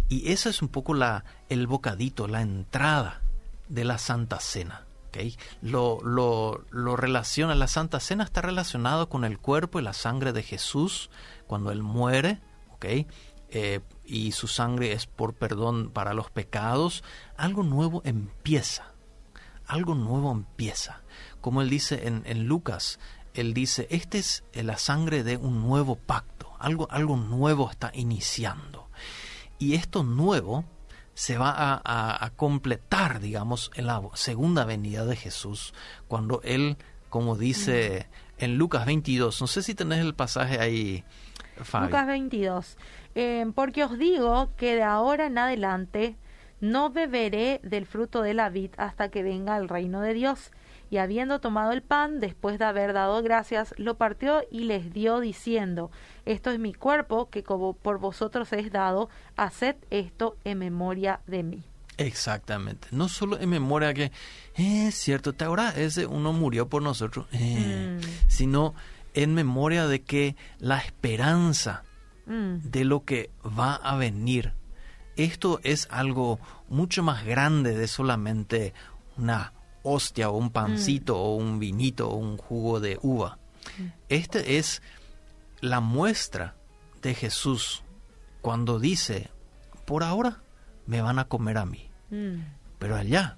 Y 0.08 0.32
ese 0.32 0.50
es 0.50 0.62
un 0.62 0.68
poco 0.68 0.94
la, 0.94 1.24
el 1.48 1.66
bocadito, 1.66 2.26
la 2.26 2.40
entrada 2.40 3.22
de 3.68 3.84
la 3.84 3.98
Santa 3.98 4.40
Cena. 4.40 4.86
¿okay? 5.08 5.36
Lo, 5.62 6.00
lo, 6.02 6.64
lo 6.70 6.96
relaciona, 6.96 7.54
la 7.54 7.68
Santa 7.68 8.00
Cena 8.00 8.24
está 8.24 8.42
relacionado 8.42 9.08
con 9.08 9.24
el 9.24 9.38
cuerpo 9.38 9.78
y 9.78 9.82
la 9.82 9.92
sangre 9.92 10.32
de 10.32 10.42
Jesús 10.42 11.10
cuando 11.46 11.70
Él 11.70 11.82
muere 11.82 12.40
eh, 13.52 13.80
y 14.04 14.32
su 14.32 14.48
sangre 14.48 14.92
es 14.92 15.06
por 15.06 15.34
perdón 15.34 15.90
para 15.90 16.14
los 16.14 16.30
pecados, 16.30 17.04
algo 17.36 17.62
nuevo 17.62 18.02
empieza. 18.04 18.92
Algo 19.70 19.94
nuevo 19.94 20.32
empieza. 20.32 21.02
Como 21.40 21.62
él 21.62 21.70
dice 21.70 22.06
en, 22.06 22.22
en 22.26 22.46
Lucas, 22.46 22.98
él 23.34 23.54
dice, 23.54 23.86
esta 23.90 24.18
es 24.18 24.42
la 24.52 24.76
sangre 24.76 25.22
de 25.22 25.36
un 25.36 25.62
nuevo 25.62 25.96
pacto. 25.96 26.52
Algo, 26.58 26.88
algo 26.90 27.16
nuevo 27.16 27.70
está 27.70 27.90
iniciando. 27.94 28.88
Y 29.58 29.74
esto 29.74 30.02
nuevo 30.02 30.64
se 31.14 31.38
va 31.38 31.50
a, 31.50 32.24
a, 32.24 32.30
completar, 32.30 33.20
digamos, 33.20 33.70
en 33.74 33.86
la 33.86 34.00
segunda 34.14 34.64
venida 34.64 35.04
de 35.04 35.16
Jesús, 35.16 35.74
cuando 36.08 36.40
Él, 36.44 36.78
como 37.10 37.36
dice 37.36 38.08
en 38.38 38.56
Lucas 38.56 38.86
22, 38.86 39.40
no 39.40 39.46
sé 39.46 39.62
si 39.62 39.74
tenés 39.74 39.98
el 39.98 40.14
pasaje 40.14 40.58
ahí, 40.58 41.04
Lucas 41.56 42.06
22. 42.06 42.76
Eh, 43.14 43.46
porque 43.54 43.84
os 43.84 43.98
digo 43.98 44.50
que 44.56 44.76
de 44.76 44.82
ahora 44.82 45.26
en 45.26 45.38
adelante 45.38 46.16
no 46.60 46.90
beberé 46.90 47.60
del 47.62 47.86
fruto 47.86 48.22
de 48.22 48.34
la 48.34 48.48
vid 48.50 48.70
hasta 48.76 49.10
que 49.10 49.22
venga 49.22 49.56
el 49.56 49.68
reino 49.68 50.00
de 50.00 50.14
Dios. 50.14 50.50
Y 50.90 50.96
habiendo 50.96 51.40
tomado 51.40 51.70
el 51.72 51.82
pan, 51.82 52.18
después 52.18 52.58
de 52.58 52.64
haber 52.64 52.92
dado 52.92 53.22
gracias, 53.22 53.74
lo 53.76 53.96
partió 53.96 54.42
y 54.50 54.64
les 54.64 54.92
dio 54.92 55.20
diciendo, 55.20 55.90
Esto 56.26 56.50
es 56.50 56.58
mi 56.58 56.74
cuerpo 56.74 57.30
que 57.30 57.44
como 57.44 57.74
por 57.74 57.98
vosotros 57.98 58.52
es 58.52 58.72
dado, 58.72 59.08
haced 59.36 59.76
esto 59.90 60.36
en 60.44 60.58
memoria 60.58 61.20
de 61.26 61.44
mí. 61.44 61.62
Exactamente, 61.96 62.88
no 62.92 63.08
solo 63.08 63.38
en 63.38 63.50
memoria 63.50 63.92
que 63.92 64.10
es 64.54 64.94
cierto, 64.94 65.34
te 65.34 65.44
ahora 65.44 65.68
ese 65.70 66.06
uno 66.06 66.32
murió 66.32 66.66
por 66.66 66.82
nosotros, 66.82 67.26
eh, 67.32 67.98
mm. 68.00 68.04
sino 68.26 68.74
en 69.12 69.34
memoria 69.34 69.86
de 69.86 70.02
que 70.02 70.34
la 70.58 70.78
esperanza 70.78 71.84
mm. 72.26 72.70
de 72.70 72.84
lo 72.84 73.04
que 73.04 73.30
va 73.44 73.74
a 73.74 73.96
venir, 73.96 74.54
esto 75.24 75.60
es 75.62 75.88
algo 75.90 76.38
mucho 76.68 77.02
más 77.02 77.24
grande 77.24 77.74
de 77.74 77.88
solamente 77.88 78.74
una 79.16 79.52
hostia 79.82 80.30
o 80.30 80.36
un 80.36 80.50
pancito 80.50 81.14
mm. 81.14 81.18
o 81.18 81.36
un 81.36 81.58
vinito 81.58 82.08
o 82.10 82.16
un 82.16 82.36
jugo 82.36 82.80
de 82.80 82.98
uva. 83.02 83.38
Mm. 83.78 83.86
Este 84.08 84.58
es 84.58 84.82
la 85.60 85.80
muestra 85.80 86.54
de 87.02 87.14
Jesús 87.14 87.82
cuando 88.40 88.78
dice, 88.78 89.30
por 89.84 90.04
ahora 90.04 90.42
me 90.86 91.02
van 91.02 91.18
a 91.18 91.26
comer 91.26 91.58
a 91.58 91.66
mí, 91.66 91.90
pero 92.78 92.96
allá 92.96 93.36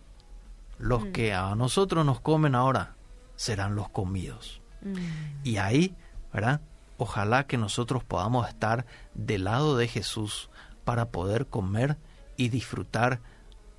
los 0.78 1.06
que 1.06 1.34
a 1.34 1.54
nosotros 1.54 2.06
nos 2.06 2.20
comen 2.20 2.54
ahora 2.54 2.94
serán 3.36 3.74
los 3.74 3.88
comidos. 3.88 4.60
Mm. 4.82 4.96
Y 5.44 5.56
ahí, 5.56 5.94
¿verdad? 6.32 6.60
Ojalá 6.96 7.46
que 7.46 7.56
nosotros 7.56 8.04
podamos 8.04 8.48
estar 8.48 8.86
del 9.14 9.44
lado 9.44 9.76
de 9.76 9.88
Jesús 9.88 10.50
para 10.84 11.10
poder 11.10 11.46
comer 11.46 11.96
y 12.36 12.48
disfrutar. 12.48 13.20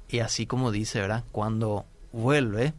Y 0.09 0.19
así 0.19 0.45
como 0.45 0.71
dice, 0.71 0.99
¿verdad? 0.99 1.23
Cuando 1.31 1.85
vuelve, 2.11 2.73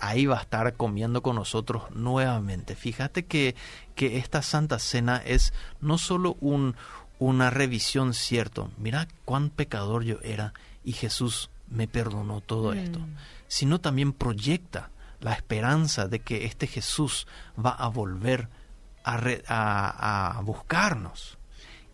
ahí 0.00 0.26
va 0.26 0.38
a 0.38 0.42
estar 0.42 0.74
comiendo 0.74 1.22
con 1.22 1.36
nosotros 1.36 1.84
nuevamente. 1.94 2.74
Fíjate 2.76 3.24
que, 3.24 3.54
que 3.94 4.18
esta 4.18 4.42
Santa 4.42 4.78
Cena 4.78 5.22
es 5.24 5.52
no 5.80 5.98
solo 5.98 6.36
un, 6.40 6.76
una 7.18 7.50
revisión, 7.50 8.14
cierto, 8.14 8.70
mira 8.76 9.08
cuán 9.24 9.50
pecador 9.50 10.04
yo 10.04 10.18
era 10.22 10.52
y 10.84 10.92
Jesús 10.92 11.50
me 11.68 11.88
perdonó 11.88 12.40
todo 12.40 12.72
esto, 12.72 13.00
mm. 13.00 13.16
sino 13.48 13.80
también 13.80 14.12
proyecta 14.12 14.90
la 15.20 15.32
esperanza 15.32 16.08
de 16.08 16.20
que 16.20 16.44
este 16.44 16.66
Jesús 16.66 17.26
va 17.58 17.70
a 17.70 17.88
volver 17.88 18.48
a, 19.04 20.40
buscarnos. 20.44 21.35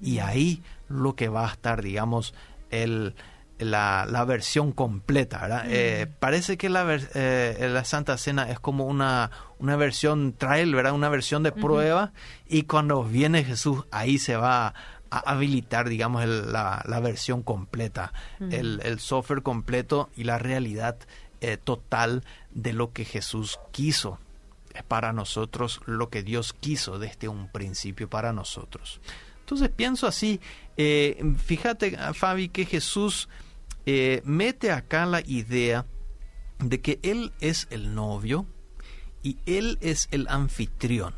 Y 0.02 0.18
ahí 0.18 0.62
lo 0.88 1.14
que 1.14 1.28
va 1.28 1.48
a 1.48 1.52
estar, 1.52 1.82
digamos, 1.82 2.34
el, 2.70 3.14
la, 3.58 4.06
la 4.08 4.24
versión 4.24 4.72
completa. 4.72 5.64
Mm. 5.64 5.68
Eh, 5.68 6.06
parece 6.18 6.56
que 6.56 6.68
la, 6.68 6.86
eh, 7.14 7.68
la 7.72 7.84
Santa 7.84 8.18
Cena 8.18 8.50
es 8.50 8.58
como 8.60 8.86
una, 8.86 9.30
una 9.58 9.76
versión 9.76 10.34
trail, 10.36 10.74
¿verdad? 10.74 10.92
Una 10.92 11.08
versión 11.08 11.42
de 11.42 11.52
prueba. 11.52 12.12
Y 12.48 12.64
cuando 12.64 13.04
viene 13.04 13.44
Jesús, 13.44 13.84
ahí 13.90 14.18
se 14.18 14.36
va 14.36 14.74
a 15.10 15.18
habilitar, 15.26 15.88
digamos, 15.88 16.26
la, 16.26 16.82
la, 16.86 17.00
versión 17.00 17.42
completa, 17.42 18.12
el, 18.50 18.80
el 18.82 18.98
software 18.98 19.42
completo 19.42 20.08
y 20.16 20.24
la 20.24 20.38
realidad 20.38 20.96
eh, 21.42 21.58
total 21.62 22.24
de 22.52 22.72
lo 22.72 22.92
que 22.92 23.04
Jesús 23.04 23.58
quiso 23.72 24.18
es 24.74 24.82
para 24.84 25.12
nosotros 25.12 25.80
lo 25.86 26.08
que 26.08 26.22
Dios 26.22 26.52
quiso 26.52 26.98
desde 27.00 27.28
un 27.28 27.48
principio 27.48 28.08
para 28.08 28.32
nosotros. 28.32 29.00
Entonces 29.52 29.76
pienso 29.76 30.06
así, 30.06 30.40
eh, 30.78 31.22
fíjate 31.36 31.98
Fabi 32.14 32.48
que 32.48 32.64
Jesús 32.64 33.28
eh, 33.84 34.22
mete 34.24 34.72
acá 34.72 35.04
la 35.04 35.20
idea 35.20 35.84
de 36.58 36.80
que 36.80 36.98
Él 37.02 37.34
es 37.40 37.68
el 37.68 37.94
novio 37.94 38.46
y 39.22 39.36
Él 39.44 39.76
es 39.82 40.08
el 40.10 40.26
anfitrión. 40.28 41.14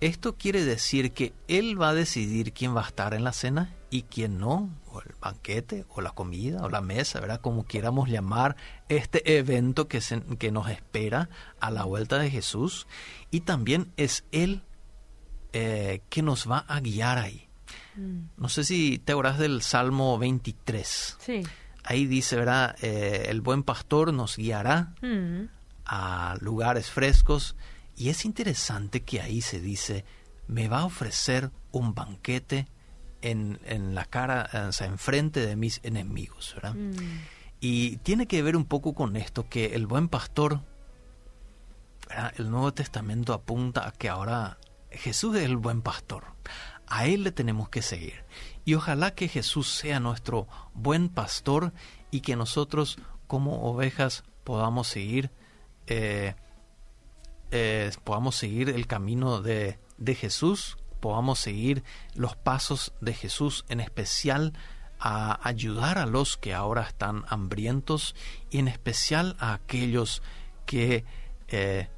Esto 0.00 0.36
quiere 0.36 0.66
decir 0.66 1.12
que 1.12 1.32
Él 1.48 1.80
va 1.80 1.88
a 1.88 1.94
decidir 1.94 2.52
quién 2.52 2.76
va 2.76 2.82
a 2.82 2.88
estar 2.88 3.14
en 3.14 3.24
la 3.24 3.32
cena 3.32 3.74
y 3.88 4.02
quién 4.02 4.36
no, 4.36 4.68
o 4.92 5.00
el 5.00 5.14
banquete, 5.18 5.86
o 5.88 6.02
la 6.02 6.10
comida, 6.10 6.62
o 6.62 6.68
la 6.68 6.82
mesa, 6.82 7.20
¿verdad? 7.20 7.40
Como 7.40 7.64
quieramos 7.64 8.10
llamar 8.10 8.54
este 8.90 9.38
evento 9.38 9.88
que, 9.88 10.02
se, 10.02 10.20
que 10.38 10.52
nos 10.52 10.68
espera 10.68 11.30
a 11.58 11.70
la 11.70 11.84
vuelta 11.84 12.18
de 12.18 12.28
Jesús. 12.28 12.86
Y 13.30 13.40
también 13.40 13.94
es 13.96 14.26
Él 14.30 14.62
eh, 15.54 16.02
que 16.10 16.20
nos 16.20 16.50
va 16.50 16.58
a 16.68 16.80
guiar 16.80 17.16
ahí. 17.16 17.45
No 18.36 18.48
sé 18.48 18.64
si 18.64 18.98
te 18.98 19.12
acordás 19.12 19.38
del 19.38 19.62
Salmo 19.62 20.18
23. 20.18 21.16
Sí. 21.20 21.42
Ahí 21.84 22.06
dice, 22.06 22.36
¿verdad? 22.36 22.76
Eh, 22.82 23.26
el 23.28 23.40
buen 23.40 23.62
pastor 23.62 24.12
nos 24.12 24.36
guiará 24.36 24.94
mm. 25.02 25.44
a 25.84 26.36
lugares 26.40 26.90
frescos 26.90 27.56
y 27.96 28.10
es 28.10 28.24
interesante 28.24 29.02
que 29.02 29.20
ahí 29.20 29.40
se 29.40 29.60
dice, 29.60 30.04
me 30.48 30.68
va 30.68 30.80
a 30.80 30.84
ofrecer 30.84 31.50
un 31.72 31.94
banquete 31.94 32.68
en, 33.22 33.58
en 33.64 33.94
la 33.94 34.04
cara, 34.04 34.50
o 34.68 34.72
sea, 34.72 34.86
enfrente 34.86 35.44
de 35.44 35.56
mis 35.56 35.80
enemigos, 35.82 36.52
¿verdad? 36.54 36.74
Mm. 36.74 36.92
Y 37.60 37.96
tiene 37.98 38.26
que 38.26 38.42
ver 38.42 38.56
un 38.56 38.66
poco 38.66 38.94
con 38.94 39.16
esto, 39.16 39.48
que 39.48 39.74
el 39.74 39.86
buen 39.86 40.08
pastor, 40.08 40.60
¿verdad? 42.08 42.32
el 42.36 42.50
Nuevo 42.50 42.72
Testamento 42.74 43.32
apunta 43.32 43.86
a 43.86 43.92
que 43.92 44.08
ahora 44.08 44.58
Jesús 44.90 45.36
es 45.36 45.44
el 45.44 45.56
buen 45.56 45.82
pastor. 45.82 46.24
A 46.86 47.06
Él 47.06 47.24
le 47.24 47.32
tenemos 47.32 47.68
que 47.68 47.82
seguir. 47.82 48.24
Y 48.64 48.74
ojalá 48.74 49.14
que 49.14 49.28
Jesús 49.28 49.68
sea 49.68 50.00
nuestro 50.00 50.48
buen 50.74 51.08
pastor 51.08 51.72
y 52.10 52.20
que 52.20 52.36
nosotros 52.36 52.98
como 53.26 53.62
ovejas 53.62 54.24
podamos 54.44 54.88
seguir 54.88 55.30
eh, 55.86 56.34
eh, 57.52 57.92
podamos 58.02 58.34
seguir 58.34 58.70
el 58.70 58.86
camino 58.86 59.40
de, 59.40 59.78
de, 59.98 60.14
Jesús, 60.14 60.78
podamos 61.00 61.38
seguir 61.38 61.84
los 62.14 62.34
pasos 62.34 62.92
de 63.00 63.14
Jesús, 63.14 63.64
en 63.68 63.80
especial 63.80 64.52
a 64.98 65.46
ayudar 65.46 65.98
a 65.98 66.06
los 66.06 66.36
que 66.36 66.54
ahora 66.54 66.82
están 66.82 67.24
hambrientos 67.28 68.16
y 68.50 68.58
en 68.58 68.68
especial 68.68 69.36
a 69.38 69.52
aquellos 69.52 70.22
que 70.64 71.04
eh, 71.48 71.88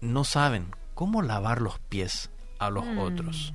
no 0.00 0.24
saben 0.24 0.74
cómo 0.94 1.22
lavar 1.22 1.62
los 1.62 1.78
pies 1.78 2.30
a 2.58 2.68
los 2.68 2.84
mm. 2.84 2.98
otros. 2.98 3.54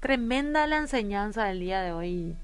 Tremenda 0.00 0.66
la 0.66 0.78
enseñanza 0.78 1.44
del 1.44 1.60
día 1.60 1.80
de 1.80 1.92
hoy, 1.92 2.36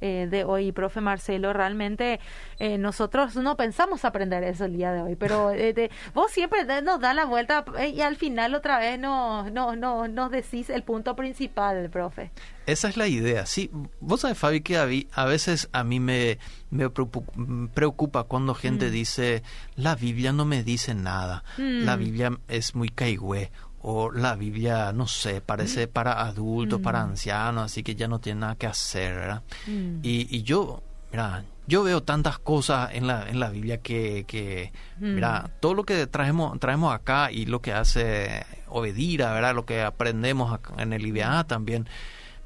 eh, 0.00 0.28
de 0.30 0.44
hoy, 0.44 0.72
profe 0.72 1.00
Marcelo. 1.00 1.52
Realmente 1.52 2.20
eh, 2.58 2.78
nosotros 2.78 3.34
no 3.36 3.56
pensamos 3.56 4.04
aprender 4.04 4.44
eso 4.44 4.64
el 4.64 4.76
día 4.76 4.92
de 4.92 5.02
hoy, 5.02 5.16
pero 5.16 5.50
eh, 5.54 5.90
vos 6.14 6.30
siempre 6.30 6.64
nos 6.82 7.00
da 7.00 7.14
la 7.14 7.24
vuelta 7.24 7.64
y 7.92 8.00
al 8.00 8.16
final 8.16 8.54
otra 8.54 8.78
vez 8.78 8.98
no, 8.98 9.48
no, 9.50 9.76
no, 9.76 10.08
nos 10.08 10.30
decís 10.30 10.70
el 10.70 10.82
punto 10.82 11.16
principal, 11.16 11.88
profe. 11.90 12.30
Esa 12.66 12.88
es 12.88 12.96
la 12.96 13.08
idea, 13.08 13.46
sí. 13.46 13.70
Vos 14.00 14.20
sabés, 14.22 14.38
Fabi, 14.38 14.60
que 14.60 14.76
a, 14.76 15.24
veces 15.24 15.68
a 15.72 15.84
mí 15.84 16.00
me, 16.00 16.38
me 16.70 16.88
preocupa 16.88 18.24
cuando 18.24 18.54
gente 18.54 18.88
mm. 18.88 18.90
dice, 18.90 19.42
la 19.76 19.94
Biblia 19.94 20.32
no 20.32 20.44
me 20.44 20.62
dice 20.62 20.94
nada, 20.94 21.44
la 21.56 21.96
mm. 21.96 21.98
Biblia 21.98 22.38
es 22.48 22.74
muy 22.74 22.88
caigüe 22.88 23.50
o 23.88 24.10
la 24.10 24.34
Biblia, 24.34 24.92
no 24.92 25.06
sé, 25.06 25.40
parece 25.40 25.86
para 25.86 26.20
adultos, 26.20 26.80
para 26.80 27.06
mm. 27.06 27.10
ancianos, 27.10 27.64
así 27.66 27.84
que 27.84 27.94
ya 27.94 28.08
no 28.08 28.18
tiene 28.18 28.40
nada 28.40 28.56
que 28.56 28.66
hacer, 28.66 29.14
¿verdad? 29.14 29.42
Mm. 29.68 30.00
Y, 30.02 30.26
y, 30.36 30.42
yo, 30.42 30.82
mira, 31.12 31.44
yo 31.68 31.84
veo 31.84 32.02
tantas 32.02 32.40
cosas 32.40 32.90
en 32.94 33.06
la, 33.06 33.28
en 33.28 33.38
la 33.38 33.48
Biblia 33.48 33.78
que, 33.78 34.24
que 34.26 34.72
mira, 34.98 35.42
mm. 35.42 35.60
todo 35.60 35.74
lo 35.74 35.84
que 35.84 36.08
traemos, 36.08 36.58
traemos 36.58 36.92
acá 36.92 37.30
y 37.30 37.46
lo 37.46 37.62
que 37.62 37.72
hace 37.72 38.44
Obedira, 38.66 39.32
¿verdad? 39.32 39.54
Lo 39.54 39.64
que 39.66 39.82
aprendemos 39.82 40.58
en 40.78 40.92
el 40.92 41.06
IBA 41.06 41.44
también, 41.44 41.88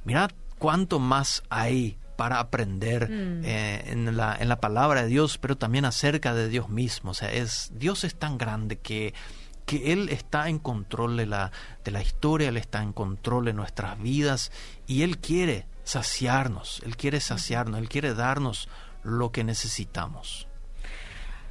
mira 0.05 0.29
cuánto 0.59 0.99
más 0.99 1.43
hay 1.49 1.97
para 2.19 2.39
aprender 2.39 3.09
eh, 3.11 3.85
en, 3.87 4.15
la, 4.15 4.37
en 4.39 4.51
la 4.51 4.61
palabra 4.61 5.05
de 5.05 5.09
Dios, 5.09 5.39
pero 5.39 5.57
también 5.57 5.87
acerca 5.87 6.35
de 6.35 6.51
Dios 6.51 6.69
mismo. 6.69 7.13
O 7.13 7.15
sea, 7.15 7.33
es, 7.33 7.73
Dios 7.73 8.05
es 8.05 8.15
tan 8.15 8.37
grande 8.37 8.77
que 8.77 9.15
que 9.71 9.93
Él 9.93 10.09
está 10.09 10.49
en 10.49 10.59
control 10.59 11.17
de 11.17 11.27
la, 11.27 11.53
de 11.85 11.93
la 11.93 12.03
historia, 12.03 12.49
Él 12.49 12.57
está 12.57 12.83
en 12.83 12.93
control 12.93 13.45
de 13.45 13.53
nuestras 13.53 14.03
vidas 14.03 14.51
y 14.89 15.05
Él 15.05 15.19
quiere 15.19 15.65
saciarnos, 15.85 16.83
Él 16.85 16.97
quiere 16.97 17.21
saciarnos, 17.21 17.79
Él 17.79 17.89
quiere 17.89 18.15
darnos 18.15 18.69
lo 19.05 19.31
que 19.31 19.45
necesitamos. 19.45 20.49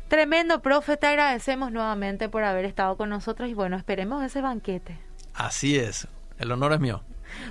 Tremendo, 0.10 0.62
profe, 0.62 0.97
te 0.97 1.08
agradecemos 1.08 1.71
nuevamente 1.71 2.27
por 2.27 2.43
haber 2.43 2.65
estado 2.65 2.97
con 2.97 3.10
nosotros 3.10 3.47
y 3.47 3.53
bueno, 3.53 3.77
esperemos 3.77 4.21
ese 4.21 4.41
banquete. 4.41 4.99
Así 5.34 5.77
es, 5.77 6.05
el 6.39 6.51
honor 6.51 6.73
es 6.73 6.82
mío. 6.82 7.01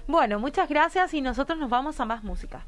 Bueno, 0.06 0.38
muchas 0.38 0.68
gracias 0.68 1.14
y 1.14 1.22
nosotros 1.22 1.58
nos 1.58 1.70
vamos 1.70 1.98
a 1.98 2.04
más 2.04 2.22
música. 2.24 2.66